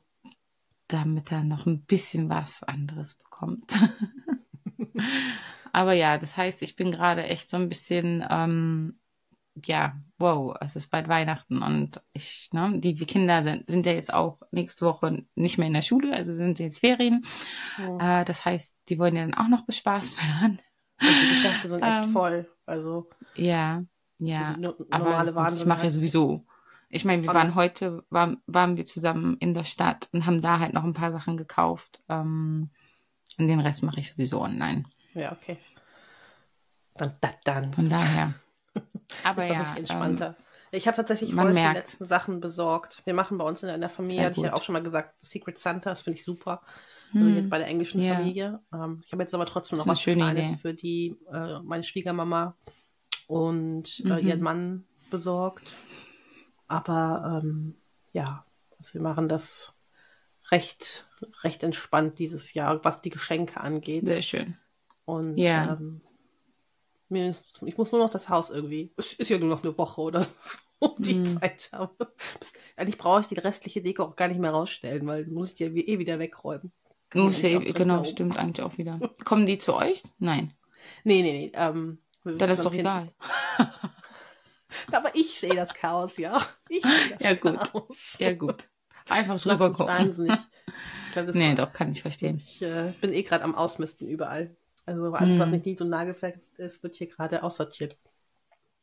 damit 0.88 1.30
er 1.30 1.44
noch 1.44 1.66
ein 1.66 1.82
bisschen 1.82 2.28
was 2.28 2.64
anderes 2.64 3.14
bekommt. 3.14 3.78
Aber 5.72 5.92
ja, 5.94 6.18
das 6.18 6.36
heißt, 6.36 6.62
ich 6.62 6.76
bin 6.76 6.90
gerade 6.90 7.24
echt 7.24 7.48
so 7.48 7.56
ein 7.56 7.68
bisschen, 7.68 8.24
ähm, 8.28 8.98
ja, 9.64 9.96
wow, 10.18 10.54
es 10.60 10.76
ist 10.76 10.90
bald 10.90 11.08
Weihnachten 11.08 11.62
und 11.62 12.02
ich, 12.12 12.50
ne, 12.52 12.78
die 12.78 12.94
Kinder 12.94 13.42
sind, 13.42 13.70
sind 13.70 13.86
ja 13.86 13.92
jetzt 13.92 14.12
auch 14.12 14.40
nächste 14.50 14.86
Woche 14.86 15.24
nicht 15.34 15.58
mehr 15.58 15.66
in 15.66 15.74
der 15.74 15.82
Schule, 15.82 16.14
also 16.14 16.34
sind 16.34 16.58
jetzt 16.58 16.80
Ferien. 16.80 17.24
Ja. 17.78 18.20
Äh, 18.20 18.24
das 18.24 18.44
heißt, 18.44 18.76
die 18.88 18.98
wollen 18.98 19.16
ja 19.16 19.22
dann 19.22 19.34
auch 19.34 19.48
noch 19.48 19.64
bespaßt 19.64 20.18
werden. 20.18 20.58
Und 21.00 21.08
die 21.08 21.28
Geschäfte 21.30 21.68
sind 21.68 21.82
echt 21.82 22.04
ähm, 22.04 22.10
voll. 22.10 22.48
Also, 22.64 23.10
Ja, 23.34 23.82
ja. 24.18 24.38
diese 24.50 24.60
no 24.60 24.74
Aber 24.90 25.04
normale 25.04 25.34
Waren 25.34 25.54
ich 25.54 25.66
mache 25.66 25.84
ja 25.84 25.90
sowieso. 25.90 26.46
Ich 26.88 27.04
meine, 27.04 27.22
wir 27.22 27.32
waren 27.32 27.54
heute, 27.54 28.04
waren, 28.10 28.42
waren 28.46 28.76
wir 28.76 28.84
zusammen 28.84 29.38
in 29.38 29.54
der 29.54 29.64
Stadt 29.64 30.08
und 30.12 30.26
haben 30.26 30.42
da 30.42 30.58
halt 30.58 30.74
noch 30.74 30.84
ein 30.84 30.92
paar 30.92 31.10
Sachen 31.10 31.38
gekauft. 31.38 32.02
Ähm, 32.08 32.70
und 33.38 33.48
den 33.48 33.60
Rest 33.60 33.82
mache 33.82 34.00
ich 34.00 34.10
sowieso 34.10 34.40
online. 34.40 34.84
Ja, 35.14 35.32
okay. 35.32 35.58
Dann, 36.94 37.14
dann, 37.20 37.32
dann. 37.44 37.72
Von 37.72 37.88
daher. 37.90 38.34
Aber 39.24 39.44
ist 39.44 39.50
ja, 39.50 39.70
ähm, 39.72 39.76
entspannter. 39.78 40.36
ich 40.70 40.86
habe 40.86 40.96
tatsächlich 40.96 41.34
heute 41.36 41.52
merkt. 41.54 41.76
die 41.76 41.78
letzten 41.80 42.04
Sachen 42.04 42.40
besorgt. 42.40 43.02
Wir 43.04 43.14
machen 43.14 43.38
bei 43.38 43.44
uns 43.44 43.62
in 43.62 43.80
der 43.80 43.88
Familie, 43.90 44.24
hatte 44.26 44.40
ich 44.40 44.46
ja 44.46 44.52
auch 44.54 44.62
schon 44.62 44.72
mal 44.74 44.82
gesagt, 44.82 45.14
Secret 45.22 45.58
Santa, 45.58 45.90
das 45.90 46.02
finde 46.02 46.18
ich 46.18 46.24
super. 46.24 46.62
Also 47.14 47.26
hm, 47.26 47.50
bei 47.50 47.58
der 47.58 47.66
englischen 47.66 48.00
Ja. 48.00 48.14
Familie. 48.14 48.60
Ähm, 48.72 49.02
ich 49.04 49.12
habe 49.12 49.22
jetzt 49.22 49.34
aber 49.34 49.44
trotzdem 49.44 49.76
noch 49.78 49.86
was 49.86 50.00
Kleines 50.00 50.48
Idee. 50.48 50.56
für 50.58 50.72
die, 50.74 51.16
äh, 51.30 51.58
meine 51.60 51.82
Schwiegermama 51.82 52.56
und 53.26 54.00
äh, 54.06 54.20
Mhm. 54.22 54.28
ihren 54.28 54.40
Mann 54.40 54.84
besorgt. 55.10 55.76
Aber 56.68 57.40
ähm, 57.42 57.74
ja, 58.12 58.46
also 58.78 58.94
wir 58.94 59.02
machen 59.02 59.28
das 59.28 59.74
recht, 60.52 61.08
recht 61.42 61.62
entspannt 61.64 62.18
dieses 62.20 62.54
Jahr, 62.54 62.84
was 62.84 63.02
die 63.02 63.10
Geschenke 63.10 63.60
angeht. 63.60 64.06
sehr 64.06 64.22
schön. 64.22 64.56
Und 65.04 65.36
Ja. 65.38 65.72
ähm, 65.72 66.00
mir 67.08 67.34
ich 67.66 67.76
muss 67.76 67.90
nur 67.92 68.00
noch 68.00 68.10
das 68.10 68.28
Haus 68.28 68.50
irgendwie. 68.50 68.92
Es 68.96 69.14
ist 69.14 69.28
ja 69.30 69.38
nur 69.38 69.48
noch 69.48 69.64
eine 69.64 69.76
Woche 69.76 70.00
oder 70.00 70.22
so, 70.80 70.94
die 70.98 71.14
Mhm. 71.14 71.24
ich 71.26 71.40
Zeit 71.40 71.70
habe. 71.72 72.12
Eigentlich 72.76 72.98
brauche 72.98 73.20
ich 73.22 73.26
die 73.26 73.38
restliche 73.38 73.82
Deko 73.82 74.04
auch 74.04 74.16
gar 74.16 74.28
nicht 74.28 74.40
mehr 74.40 74.52
rausstellen, 74.52 75.06
weil 75.06 75.26
muss 75.26 75.50
ich 75.50 75.54
die 75.56 75.64
ja 75.64 75.70
eh 75.70 75.98
wieder 75.98 76.18
wegräumen. 76.18 76.72
Muss 77.14 77.42
man 77.42 77.52
ja, 77.52 77.58
drin 77.58 77.74
genau, 77.74 78.04
stimmt 78.04 78.38
eigentlich 78.38 78.64
auch 78.64 78.78
wieder. 78.78 78.98
Kommen 79.24 79.44
die 79.44 79.58
zu 79.58 79.74
euch? 79.74 80.02
Nein. 80.18 80.54
Nee, 81.04 81.20
nee, 81.22 81.32
nee. 81.32 81.52
Ähm, 81.54 81.98
Dann 82.24 82.48
ist 82.50 82.64
doch 82.64 82.72
24 82.72 83.12
egal. 83.12 83.12
Aber 84.92 85.14
ich 85.14 85.38
sehe 85.38 85.54
das 85.54 85.74
Chaos, 85.74 86.16
ja. 86.16 86.40
Ich 86.70 86.82
sehe 86.82 87.10
das 87.10 87.22
Ja, 87.22 87.34
gut. 87.34 87.70
Chaos. 87.70 88.16
Ja, 88.18 88.32
gut. 88.32 88.68
Einfach 89.08 89.40
drüber 89.40 89.70
gucken. 89.72 89.86
wahnsinnig. 89.88 90.38
Ich, 91.08 91.14
glaub, 91.14 91.26
das, 91.26 91.36
Nee, 91.36 91.54
doch, 91.54 91.74
kann 91.74 91.92
ich 91.92 92.00
verstehen. 92.00 92.36
ich 92.38 92.62
äh, 92.62 92.94
bin 93.02 93.12
eh 93.12 93.22
gerade 93.22 93.44
am 93.44 93.54
Ausmisten 93.54 94.08
überall. 94.08 94.56
Also 94.86 95.12
alles, 95.12 95.38
was 95.38 95.48
Mhm. 95.48 95.54
nicht 95.56 95.66
nied- 95.66 95.80
und 95.82 95.90
nagelfest 95.90 96.58
ist, 96.58 96.82
wird 96.82 96.96
hier 96.96 97.06
gerade 97.06 97.42
aussortiert. 97.42 97.98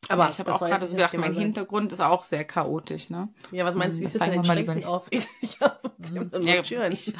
Aber 0.08 0.24
ja, 0.24 0.30
ich 0.30 0.38
habe 0.38 0.54
auch 0.54 0.60
gerade 0.60 0.86
so 0.86 0.94
gedacht, 0.94 1.12
mein 1.14 1.32
sein. 1.32 1.42
Hintergrund 1.42 1.90
ist 1.92 2.00
auch 2.00 2.22
sehr 2.22 2.44
chaotisch, 2.44 3.10
ne? 3.10 3.28
Ja, 3.50 3.64
was 3.64 3.74
meinst 3.74 3.96
du, 3.98 4.00
wie 4.00 4.04
Das 4.04 4.14
es 4.14 4.20
hinter 4.20 4.26
zeigen 4.32 4.42
den 4.42 4.44
wir 4.44 4.54
mal 4.54 4.60
lieber 4.60 4.74
nicht. 4.76 4.86
aussieht? 4.86 5.26
Ich 5.40 5.60
habe 5.60 5.80
hab 5.82 6.40
Ja, 6.44 6.62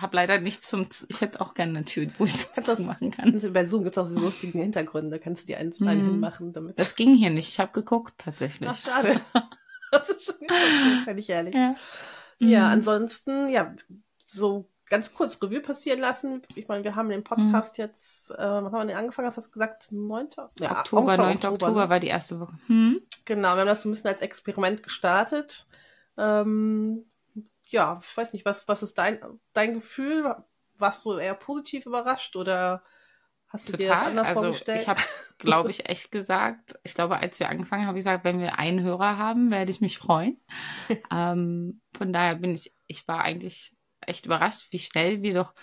habe 0.02 0.16
leider 0.16 0.38
nichts 0.40 0.68
zum, 0.68 0.88
Z- 0.88 1.10
ich 1.10 1.20
hätte 1.20 1.40
auch 1.40 1.54
gerne 1.54 1.78
eine 1.78 1.84
Tür, 1.84 2.06
wo 2.18 2.24
ich 2.24 2.32
das 2.32 2.52
das- 2.64 2.78
machen 2.80 3.10
kann. 3.10 3.40
Bei 3.52 3.64
Zoom 3.64 3.82
gibt 3.82 3.96
es 3.96 4.02
auch 4.02 4.06
so 4.08 4.18
lustigen 4.20 4.60
Hintergründe, 4.60 5.18
kannst 5.18 5.42
du 5.42 5.46
die 5.48 5.56
eins 5.56 5.80
Mhm. 5.80 5.88
hinmachen, 5.88 6.52
damit. 6.52 6.78
Das 6.78 6.94
ging 6.94 7.14
hier 7.16 7.30
nicht. 7.30 7.48
Ich 7.48 7.58
habe 7.58 7.72
geguckt 7.72 8.14
tatsächlich. 8.18 8.68
Ach, 8.70 8.78
schade. 8.78 9.20
Das 9.92 10.08
ist 10.08 10.24
schon 10.24 10.46
kann 11.04 11.18
ich 11.18 11.28
ehrlich. 11.28 11.52
Ja. 11.52 11.74
Ja, 12.40 12.66
Mhm. 12.66 12.72
ansonsten, 12.72 13.48
ja, 13.48 13.74
so 14.26 14.68
ganz 14.88 15.14
kurz 15.14 15.40
Revue 15.40 15.60
passieren 15.60 16.00
lassen. 16.00 16.42
Ich 16.56 16.66
meine, 16.66 16.82
wir 16.82 16.96
haben 16.96 17.08
den 17.10 17.22
Podcast 17.22 17.78
jetzt, 17.78 18.30
äh, 18.32 18.36
wann 18.38 18.64
haben 18.66 18.72
wir 18.72 18.86
den 18.86 18.96
angefangen? 18.96 19.26
Hast 19.26 19.36
du 19.36 19.40
das 19.42 19.52
gesagt? 19.52 19.92
9. 19.92 20.28
Ja, 20.58 20.72
Oktober, 20.80 21.12
Anfang 21.12 21.26
9. 21.40 21.52
Oktober, 21.52 21.82
ne? 21.84 21.88
war 21.90 22.00
die 22.00 22.08
erste 22.08 22.40
Woche. 22.40 22.58
Hm? 22.66 23.00
Genau, 23.24 23.54
wir 23.54 23.60
haben 23.60 23.66
das 23.68 23.82
so 23.82 23.88
ein 23.88 23.92
bisschen 23.92 24.10
als 24.10 24.20
Experiment 24.20 24.82
gestartet. 24.82 25.68
Ähm, 26.16 27.04
ja, 27.68 28.00
ich 28.02 28.16
weiß 28.16 28.32
nicht, 28.32 28.44
was, 28.44 28.66
was 28.66 28.82
ist 28.82 28.98
dein, 28.98 29.20
dein 29.52 29.74
Gefühl? 29.74 30.34
warst 30.76 31.04
du 31.04 31.12
eher 31.18 31.34
positiv 31.34 31.84
überrascht 31.84 32.36
oder 32.36 32.82
hast 33.50 33.68
du 33.68 33.72
Total. 33.72 33.86
dir 33.86 33.92
das 33.92 34.06
anders 34.06 34.28
also, 34.28 34.40
vorgestellt? 34.40 34.80
Ich 34.80 34.88
habe, 34.88 35.00
glaube 35.38 35.70
ich, 35.70 35.88
echt 35.88 36.10
gesagt, 36.10 36.78
ich 36.84 36.94
glaube, 36.94 37.18
als 37.18 37.38
wir 37.38 37.48
angefangen 37.48 37.82
haben, 37.82 37.88
habe 37.88 37.98
ich 37.98 38.04
gesagt, 38.04 38.24
wenn 38.24 38.40
wir 38.40 38.58
einen 38.58 38.80
Hörer 38.80 39.18
haben, 39.18 39.50
werde 39.50 39.70
ich 39.70 39.80
mich 39.80 39.98
freuen. 39.98 40.40
ähm, 41.12 41.80
von 41.96 42.12
daher 42.12 42.36
bin 42.36 42.54
ich, 42.54 42.72
ich 42.86 43.06
war 43.06 43.22
eigentlich 43.22 43.74
echt 44.00 44.26
überrascht, 44.26 44.68
wie 44.70 44.78
schnell 44.78 45.22
wir 45.22 45.34
doch 45.34 45.54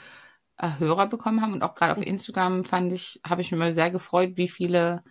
äh, 0.58 0.78
Hörer 0.78 1.08
bekommen 1.08 1.42
haben 1.42 1.54
und 1.54 1.64
auch 1.64 1.76
gerade 1.76 1.94
auf 1.94 2.00
mhm. 2.00 2.04
Instagram 2.04 2.64
fand 2.64 2.92
ich, 2.94 3.20
habe 3.26 3.42
ich 3.42 3.52
mich 3.52 3.60
mal 3.60 3.74
sehr 3.74 3.90
gefreut, 3.90 4.34
wie 4.36 4.50
viele 4.50 5.04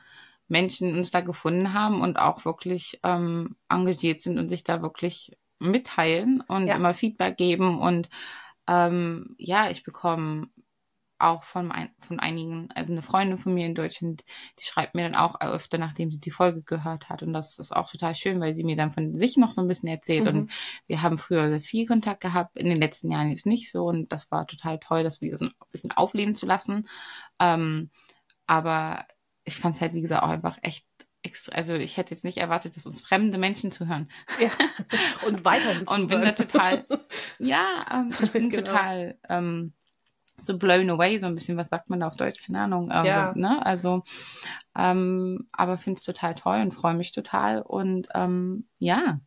Menschen 0.49 0.95
uns 0.97 1.11
da 1.11 1.23
gefunden 1.23 1.73
haben 1.73 2.01
und 2.01 2.19
auch 2.19 2.45
wirklich 2.45 3.01
ähm, 3.03 3.57
engagiert 3.69 4.23
sind 4.23 4.39
und 4.39 4.49
sich 4.49 4.65
da 4.65 4.83
wirklich 4.83 5.37
mitteilen 5.59 6.41
und 6.41 6.67
ja. 6.67 6.77
immer 6.77 6.95
Feedback 6.95 7.37
geben. 7.37 7.81
Und 7.81 8.09
ähm, 8.69 9.35
ja, 9.39 9.71
ich 9.71 9.83
bekomme 9.83 10.49
auch 11.19 11.45
von, 11.45 11.73
ein, 11.73 11.91
von 12.01 12.21
einigen, 12.21 12.69
also 12.75 12.93
eine 12.93 13.03
Freundin 13.03 13.39
von 13.39 13.55
mir 13.55 13.67
in 13.67 13.75
Deutschland, 13.75 14.25
die 14.59 14.65
schreibt 14.65 14.95
mir 14.95 15.03
dann 15.03 15.15
auch 15.15 15.41
öfter, 15.41 15.79
nachdem 15.79 16.11
sie 16.11 16.21
die 16.21 16.31
Folge 16.31 16.63
gehört 16.63 17.09
hat. 17.09 17.23
Und 17.23 17.33
das 17.33 17.59
ist 17.59 17.75
auch 17.75 17.91
total 17.91 18.15
schön, 18.15 18.41
weil 18.41 18.55
sie 18.55 18.65
mir 18.65 18.77
dann 18.77 18.91
von 18.91 19.19
sich 19.19 19.37
noch 19.37 19.51
so 19.51 19.61
ein 19.61 19.69
bisschen 19.69 19.89
erzählt. 19.89 20.25
Mhm. 20.25 20.41
Und 20.41 20.53
wir 20.87 21.03
haben 21.03 21.19
früher 21.19 21.49
sehr 21.49 21.61
viel 21.61 21.87
Kontakt 21.87 22.21
gehabt, 22.21 22.57
in 22.57 22.69
den 22.69 22.79
letzten 22.79 23.11
Jahren 23.11 23.31
jetzt 23.31 23.47
nicht 23.47 23.71
so. 23.71 23.87
Und 23.87 24.13
das 24.13 24.31
war 24.31 24.47
total 24.47 24.79
toll, 24.79 25.03
das 25.03 25.21
wieder 25.21 25.37
so 25.37 25.47
ein 25.47 25.53
bisschen 25.73 25.93
aufleben 25.93 26.35
zu 26.35 26.47
lassen. 26.47 26.89
Ähm, 27.41 27.91
aber 28.47 29.07
ich 29.45 29.57
fand 29.57 29.77
es 29.77 29.81
halt, 29.81 29.95
wie 29.95 30.03
gesagt, 30.03 30.23
auch 30.23 30.29
einfach 30.31 30.59
echt 30.63 30.87
extra, 31.27 31.55
also 31.55 31.75
ich 31.75 31.97
hätte 31.97 32.15
jetzt 32.15 32.25
nicht 32.25 32.39
erwartet, 32.39 32.77
dass 32.77 32.87
uns 32.87 33.01
fremde 33.01 33.37
Menschen 33.37 33.73
zuhören. 33.73 34.09
Ja. 34.41 34.51
Und 35.27 35.45
weiterhin 35.45 35.83
Und 35.87 36.09
bin 36.09 36.23
da 36.23 36.33
total, 36.33 36.87
ja, 37.39 37.85
ähm, 37.91 38.13
ich 38.23 38.31
bin 38.33 38.49
genau. 38.49 38.63
total 38.65 39.19
ähm, 39.29 39.75
so 40.39 40.59
blown 40.59 40.91
away, 40.91 41.19
so 41.19 41.27
ein 41.27 41.35
bisschen, 41.35 41.57
was 41.57 41.69
sagt 41.69 41.91
man 41.91 42.01
da 42.01 42.09
auf 42.09 42.17
Deutsch, 42.17 42.45
keine 42.45 42.61
Ahnung. 42.61 42.91
Ähm, 42.93 43.05
ja. 43.05 43.33
ne? 43.35 43.65
Also, 43.65 44.03
ähm, 44.77 45.49
aber 45.53 45.79
finde 45.79 45.99
es 45.99 46.05
total 46.05 46.35
toll 46.35 46.59
und 46.61 46.73
freue 46.73 46.95
mich 46.95 47.13
total 47.13 47.63
und 47.63 48.09
ähm, 48.15 48.67
ja. 48.79 49.21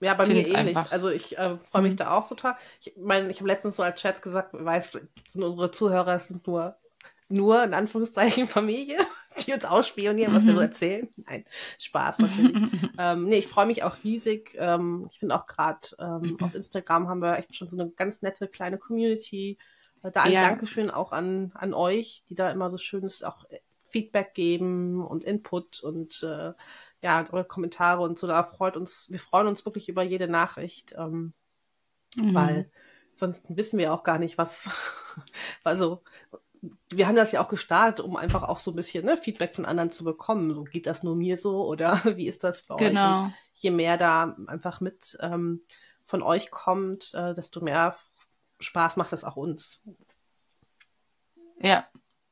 Ja, 0.00 0.14
bei 0.14 0.26
mir 0.26 0.36
ähnlich. 0.36 0.54
Einfach. 0.54 0.92
Also 0.92 1.10
ich 1.10 1.36
äh, 1.38 1.56
freue 1.58 1.82
mich 1.82 1.94
mhm. 1.94 1.98
da 1.98 2.10
auch 2.12 2.28
total. 2.28 2.56
Ich 2.80 2.94
meine, 2.96 3.30
ich 3.30 3.38
habe 3.38 3.48
letztens 3.48 3.76
so 3.76 3.82
als 3.82 4.00
Chat 4.00 4.22
gesagt, 4.22 4.50
weiß, 4.52 4.92
sind 5.26 5.42
unsere 5.42 5.70
Zuhörer 5.70 6.18
sind 6.18 6.46
nur 6.46 6.76
nur 7.30 7.62
in 7.62 7.74
Anführungszeichen 7.74 8.46
Familie 8.48 8.98
die 9.46 9.52
uns 9.52 9.64
ausspionieren, 9.64 10.34
was 10.34 10.44
mhm. 10.44 10.48
wir 10.48 10.54
so 10.54 10.60
mhm. 10.60 10.66
erzählen. 10.66 11.08
Nein, 11.16 11.44
Spaß 11.80 12.18
natürlich. 12.18 12.56
ähm, 12.98 13.24
nee, 13.24 13.38
ich 13.38 13.46
freue 13.46 13.66
mich 13.66 13.82
auch 13.82 13.96
riesig. 14.04 14.54
Ähm, 14.58 15.08
ich 15.10 15.18
finde 15.18 15.34
auch 15.34 15.46
gerade 15.46 15.88
ähm, 15.98 16.36
auf 16.42 16.54
Instagram 16.54 17.08
haben 17.08 17.22
wir 17.22 17.38
echt 17.38 17.54
schon 17.54 17.68
so 17.68 17.78
eine 17.78 17.90
ganz 17.90 18.22
nette 18.22 18.48
kleine 18.48 18.78
Community. 18.78 19.58
Da 20.02 20.22
ein 20.22 20.32
ja. 20.32 20.42
Dankeschön 20.42 20.90
auch 20.90 21.12
an, 21.12 21.52
an 21.54 21.74
euch, 21.74 22.24
die 22.28 22.34
da 22.34 22.50
immer 22.50 22.70
so 22.70 22.78
schönes 22.78 23.22
auch 23.22 23.44
äh, 23.50 23.58
Feedback 23.82 24.34
geben 24.34 25.04
und 25.04 25.24
Input 25.24 25.80
und 25.80 26.22
äh, 26.22 26.52
ja, 27.02 27.26
eure 27.30 27.44
Kommentare 27.44 28.02
und 28.02 28.18
so. 28.18 28.26
Da 28.26 28.42
freut 28.42 28.76
uns, 28.76 29.10
wir 29.10 29.18
freuen 29.18 29.46
uns 29.46 29.64
wirklich 29.64 29.88
über 29.88 30.02
jede 30.02 30.28
Nachricht, 30.28 30.94
ähm, 30.96 31.32
mhm. 32.16 32.34
weil 32.34 32.70
sonst 33.14 33.46
wissen 33.48 33.78
wir 33.78 33.92
auch 33.92 34.04
gar 34.04 34.18
nicht, 34.18 34.38
was, 34.38 34.70
also 35.64 36.02
wir 36.90 37.06
haben 37.06 37.16
das 37.16 37.32
ja 37.32 37.40
auch 37.40 37.48
gestartet, 37.48 38.04
um 38.04 38.16
einfach 38.16 38.42
auch 38.42 38.58
so 38.58 38.72
ein 38.72 38.76
bisschen 38.76 39.04
ne, 39.04 39.16
Feedback 39.16 39.54
von 39.54 39.64
anderen 39.64 39.90
zu 39.90 40.04
bekommen. 40.04 40.52
So, 40.52 40.64
geht 40.64 40.86
das 40.86 41.02
nur 41.02 41.16
mir 41.16 41.38
so 41.38 41.66
oder 41.66 42.00
wie 42.16 42.28
ist 42.28 42.44
das 42.44 42.62
für 42.62 42.76
genau. 42.76 43.16
euch? 43.16 43.22
Und 43.22 43.34
je 43.54 43.70
mehr 43.70 43.96
da 43.96 44.36
einfach 44.46 44.80
mit 44.80 45.18
ähm, 45.20 45.62
von 46.04 46.22
euch 46.22 46.50
kommt, 46.50 47.12
äh, 47.14 47.34
desto 47.34 47.60
mehr 47.60 47.94
Spaß 48.60 48.96
macht 48.96 49.12
es 49.12 49.24
auch 49.24 49.36
uns. 49.36 49.86
Ja, 51.60 51.86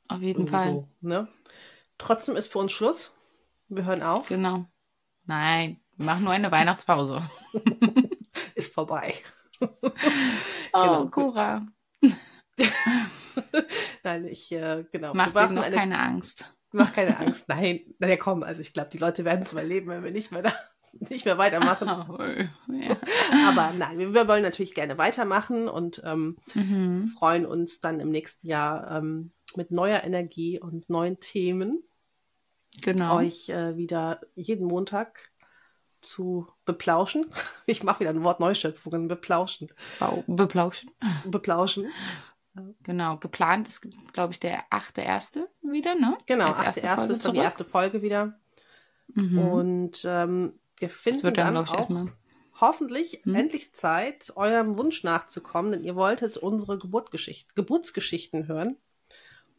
auf 0.08 0.20
jeden 0.20 0.46
Irgendwie 0.46 0.52
Fall. 0.52 0.70
So, 0.72 0.88
ne? 1.00 1.28
Trotzdem 1.98 2.36
ist 2.36 2.52
für 2.52 2.58
uns 2.58 2.72
Schluss. 2.72 3.16
Wir 3.68 3.84
hören 3.84 4.02
auf. 4.02 4.28
Genau. 4.28 4.66
Nein, 5.24 5.80
wir 5.96 6.06
machen 6.06 6.24
nur 6.24 6.32
eine 6.32 6.52
Weihnachtspause. 6.52 7.22
ist 8.54 8.72
vorbei. 8.72 9.14
oh, 9.60 9.68
genau. 10.72 11.06
Cora. 11.08 11.66
Nein, 14.02 14.24
ich, 14.26 14.52
äh, 14.52 14.84
genau. 14.92 15.14
Mach 15.14 15.32
dir 15.32 15.48
noch 15.48 15.64
eine, 15.64 15.74
keine 15.74 15.98
Angst. 15.98 16.54
Mach 16.72 16.92
keine 16.92 17.18
Angst. 17.18 17.48
Nein, 17.48 17.80
na 17.98 18.08
ja, 18.08 18.16
komm, 18.16 18.42
also 18.42 18.60
ich 18.60 18.72
glaube, 18.72 18.90
die 18.90 18.98
Leute 18.98 19.24
werden 19.24 19.42
es 19.42 19.52
überleben, 19.52 19.88
wenn 19.88 20.04
wir 20.04 20.10
nicht 20.10 20.30
mehr 20.30 20.42
da, 20.42 20.54
nicht 21.10 21.24
mehr 21.24 21.38
weitermachen. 21.38 22.50
Ja. 22.68 22.96
Aber 23.48 23.72
nein, 23.72 23.98
wir, 23.98 24.12
wir, 24.12 24.28
wollen 24.28 24.42
natürlich 24.42 24.74
gerne 24.74 24.98
weitermachen 24.98 25.68
und 25.68 26.02
ähm, 26.04 26.36
mhm. 26.54 27.12
freuen 27.18 27.46
uns 27.46 27.80
dann 27.80 28.00
im 28.00 28.10
nächsten 28.10 28.46
Jahr 28.46 28.90
ähm, 28.90 29.32
mit 29.56 29.70
neuer 29.70 30.04
Energie 30.04 30.60
und 30.60 30.90
neuen 30.90 31.18
Themen 31.18 31.82
genau. 32.82 33.16
euch 33.16 33.48
äh, 33.48 33.76
wieder 33.76 34.20
jeden 34.34 34.66
Montag 34.66 35.30
zu 36.00 36.48
beplauschen. 36.64 37.26
Ich 37.68 37.82
mache 37.82 38.00
wieder 38.00 38.10
ein 38.10 38.22
Wort 38.22 38.38
Neuschöpfungen, 38.38 39.08
beplauschen. 39.08 39.68
Beplauschen. 40.28 40.90
Beplauschen. 41.24 41.90
Genau, 42.84 43.16
geplant 43.16 43.66
ist, 43.66 43.86
glaube 44.12 44.32
ich, 44.32 44.40
der 44.40 44.64
achte 44.70 45.00
erste 45.00 45.48
wieder, 45.62 45.96
ne? 45.96 46.16
Genau, 46.26 46.46
achte 46.46 46.80
erste 46.80 47.12
ist 47.12 47.26
dann 47.26 47.34
die 47.34 47.40
erste 47.40 47.64
Folge 47.64 48.02
wieder. 48.02 48.38
Mhm. 49.14 49.38
Und 49.38 50.04
ähm, 50.04 50.58
wir 50.78 50.90
finden 50.90 51.22
wird 51.22 51.38
dann, 51.38 51.54
dann 51.54 51.64
auch 51.64 51.74
erstmal. 51.74 52.12
hoffentlich 52.60 53.20
hm? 53.24 53.34
endlich 53.34 53.74
Zeit, 53.74 54.32
eurem 54.36 54.76
Wunsch 54.76 55.04
nachzukommen, 55.04 55.72
denn 55.72 55.84
ihr 55.84 55.96
wolltet 55.96 56.36
unsere 56.36 56.78
Geburtsgeschichten, 56.78 58.46
hören. 58.46 58.76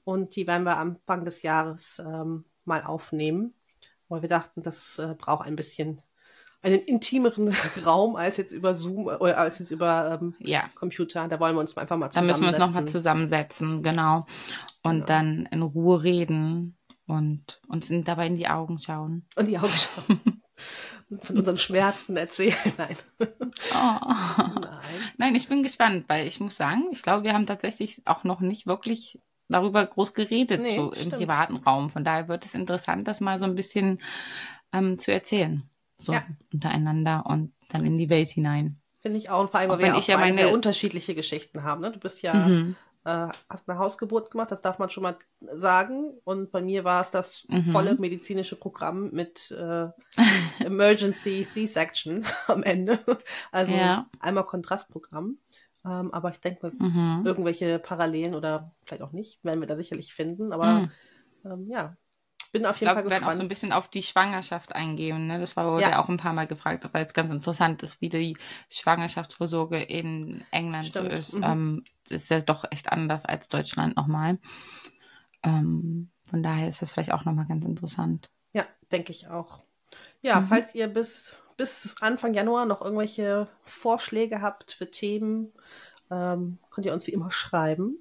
Und 0.03 0.36
die 0.36 0.47
werden 0.47 0.63
wir 0.63 0.77
Anfang 0.77 1.25
des 1.25 1.41
Jahres 1.41 1.99
ähm, 1.99 2.45
mal 2.63 2.84
aufnehmen, 2.84 3.53
weil 4.08 4.21
wir 4.21 4.30
dachten, 4.30 4.62
das 4.62 4.99
äh, 4.99 5.15
braucht 5.17 5.45
ein 5.45 5.58
bisschen 5.58 6.01
einen 6.62 6.80
intimeren 6.80 7.49
Raum 7.86 8.15
als 8.15 8.38
jetzt 8.38 8.51
über 8.51 8.73
Zoom 8.73 9.08
oder 9.08 9.38
als 9.38 9.60
jetzt 9.60 9.71
über 9.71 10.19
ähm, 10.21 10.36
ja. 10.39 10.69
Computer. 10.75 11.27
Da 11.27 11.39
wollen 11.39 11.56
wir 11.56 11.60
uns 11.60 11.75
einfach 11.77 11.97
mal 11.97 12.10
zusammensetzen. 12.10 12.41
Da 12.41 12.47
müssen 12.47 12.60
wir 12.60 12.65
uns 12.65 12.73
nochmal 12.73 12.88
zusammensetzen, 12.88 13.84
genau. 13.84 14.25
Und 14.82 14.93
genau. 14.93 15.06
dann 15.06 15.45
in 15.51 15.62
Ruhe 15.62 16.03
reden 16.03 16.77
und 17.06 17.62
uns 17.67 17.91
dabei 18.03 18.27
in 18.27 18.36
die 18.36 18.47
Augen 18.47 18.80
schauen. 18.80 19.25
Und 19.36 19.47
die 19.47 19.58
Augen 19.58 19.67
schauen. 19.67 20.21
von 21.22 21.38
unserem 21.38 21.58
Schmerzen 21.58 22.17
erzählen. 22.17 22.56
Nein. 22.78 22.98
Oh. 23.74 24.60
Nein. 24.60 24.82
Nein, 25.17 25.36
ich 25.36 25.48
bin 25.48 25.63
gespannt, 25.63 26.06
weil 26.08 26.28
ich 26.28 26.39
muss 26.39 26.58
sagen, 26.58 26.86
ich 26.91 27.02
glaube, 27.02 27.24
wir 27.24 27.34
haben 27.34 27.48
tatsächlich 27.48 28.02
auch 28.06 28.24
noch 28.24 28.41
nicht 28.41 28.67
wirklich 28.67 29.20
darüber 29.50 29.86
groß 29.86 30.13
geredet, 30.13 30.62
nee, 30.62 30.76
so 30.76 30.91
stimmt. 30.91 31.13
im 31.13 31.20
privaten 31.20 31.56
Raum. 31.58 31.89
Von 31.89 32.04
daher 32.04 32.28
wird 32.28 32.46
es 32.46 32.56
interessant, 32.56 33.08
das 33.08 33.22
mal 33.22 33.39
so 33.39 33.46
ein 33.46 33.56
bisschen 33.56 34.00
ähm, 34.74 35.00
zu 35.00 35.13
erzählen 35.13 35.70
so 35.98 36.13
ja. 36.13 36.24
untereinander 36.54 37.26
und 37.26 37.54
dann 37.70 37.86
in 37.86 37.98
die 37.98 38.10
Welt 38.10 38.30
hinein. 38.30 38.80
Finde 39.00 39.17
ich 39.17 39.30
auch, 39.30 39.41
und 39.41 39.52
vor 39.52 39.60
allem, 39.60 39.70
weil 39.70 39.80
wir 39.80 39.96
auch 39.96 40.08
ja 40.08 40.17
meine... 40.17 40.38
sehr 40.38 40.54
unterschiedliche 40.54 41.15
Geschichten 41.15 41.63
haben. 41.63 41.82
Ne? 41.82 41.91
Du 41.91 42.00
bist 42.00 42.22
ja, 42.22 42.34
mhm. 42.34 42.76
Äh, 43.08 43.30
hast 43.50 43.70
eine 43.70 43.80
Hausgeburt 43.80 44.32
gemacht, 44.32 44.52
das 44.52 44.62
darf 44.62 44.80
man 44.80 44.89
schon 44.89 45.04
mal 45.04 45.17
sagen. 45.39 46.12
Und 46.26 46.52
bei 46.52 46.62
mir 46.62 46.84
war 46.84 47.02
es 47.02 47.12
das 47.12 47.48
mhm. 47.48 47.72
volle 47.72 47.96
medizinische 47.96 48.58
Programm 48.58 49.12
mit 49.12 49.50
äh, 49.52 49.88
Emergency 50.60 51.43
C-Section 51.43 52.26
am 52.48 52.63
Ende. 52.63 53.00
Also 53.52 53.74
ja. 53.74 54.08
einmal 54.20 54.46
Kontrastprogramm. 54.46 55.38
Ähm, 55.86 56.13
aber 56.13 56.32
ich 56.32 56.41
denke, 56.41 56.74
mhm. 56.78 57.24
irgendwelche 57.26 57.80
Parallelen 57.80 58.36
oder 58.36 58.74
vielleicht 58.84 59.04
auch 59.04 59.13
nicht, 59.13 59.41
werden 59.46 59.62
wir 59.62 59.67
da 59.67 59.78
sicherlich 59.78 60.13
finden. 60.13 60.52
Aber 60.52 60.82
mhm. 60.82 60.91
ähm, 61.46 61.67
ja, 61.70 61.96
bin 62.52 62.66
auf 62.66 62.80
jeden 62.80 62.90
ich 62.90 62.94
glaub, 62.94 62.96
Fall 62.96 63.04
gespannt. 63.04 63.06
Wir 63.06 63.10
werden 63.12 63.34
auch 63.34 63.38
so 63.38 63.42
ein 63.42 63.48
bisschen 63.48 63.72
auf 63.72 63.88
die 63.88 64.04
Schwangerschaft 64.04 64.76
eingehen. 64.76 65.28
Ne? 65.28 65.40
Das 65.40 65.56
wurde 65.56 65.82
ja. 65.82 66.00
auch 66.00 66.10
ein 66.10 66.18
paar 66.18 66.34
Mal 66.34 66.48
gefragt, 66.48 66.88
weil 66.92 67.06
es 67.06 67.14
ganz 67.14 67.32
interessant 67.32 67.84
ist, 67.84 68.02
wie 68.02 68.10
die 68.10 68.38
Schwangerschaftsvorsorge 68.70 69.82
in 69.82 70.44
England 70.52 70.88
Stimmt. 70.88 71.12
so 71.12 71.18
ist. 71.18 71.34
Mhm. 71.36 71.44
Ähm, 71.44 71.86
ist 72.10 72.30
ja 72.30 72.42
doch 72.42 72.66
echt 72.72 72.92
anders 72.92 73.26
als 73.26 73.50
Deutschland 73.50 73.96
nochmal. 73.96 74.40
Ähm, 75.44 76.10
von 76.30 76.44
daher 76.44 76.68
ist 76.68 76.82
das 76.82 76.92
vielleicht 76.92 77.12
auch 77.12 77.26
nochmal 77.26 77.48
ganz 77.48 77.66
interessant. 77.66 78.30
Ja, 78.54 78.66
denke 78.92 79.12
ich 79.12 79.28
auch. 79.28 79.62
Ja, 80.22 80.40
mhm. 80.40 80.48
falls 80.48 80.76
ihr 80.76 80.88
bis, 80.88 81.42
bis 81.58 81.96
Anfang 82.02 82.34
Januar 82.34 82.66
noch 82.66 82.82
irgendwelche 82.82 83.48
Vorschläge 83.64 84.42
habt 84.42 84.72
für 84.72 84.90
Themen, 84.90 85.52
ähm, 86.10 86.60
könnt 86.70 86.86
ihr 86.86 86.94
uns 86.94 87.08
wie 87.08 87.12
immer 87.12 87.32
schreiben 87.32 87.98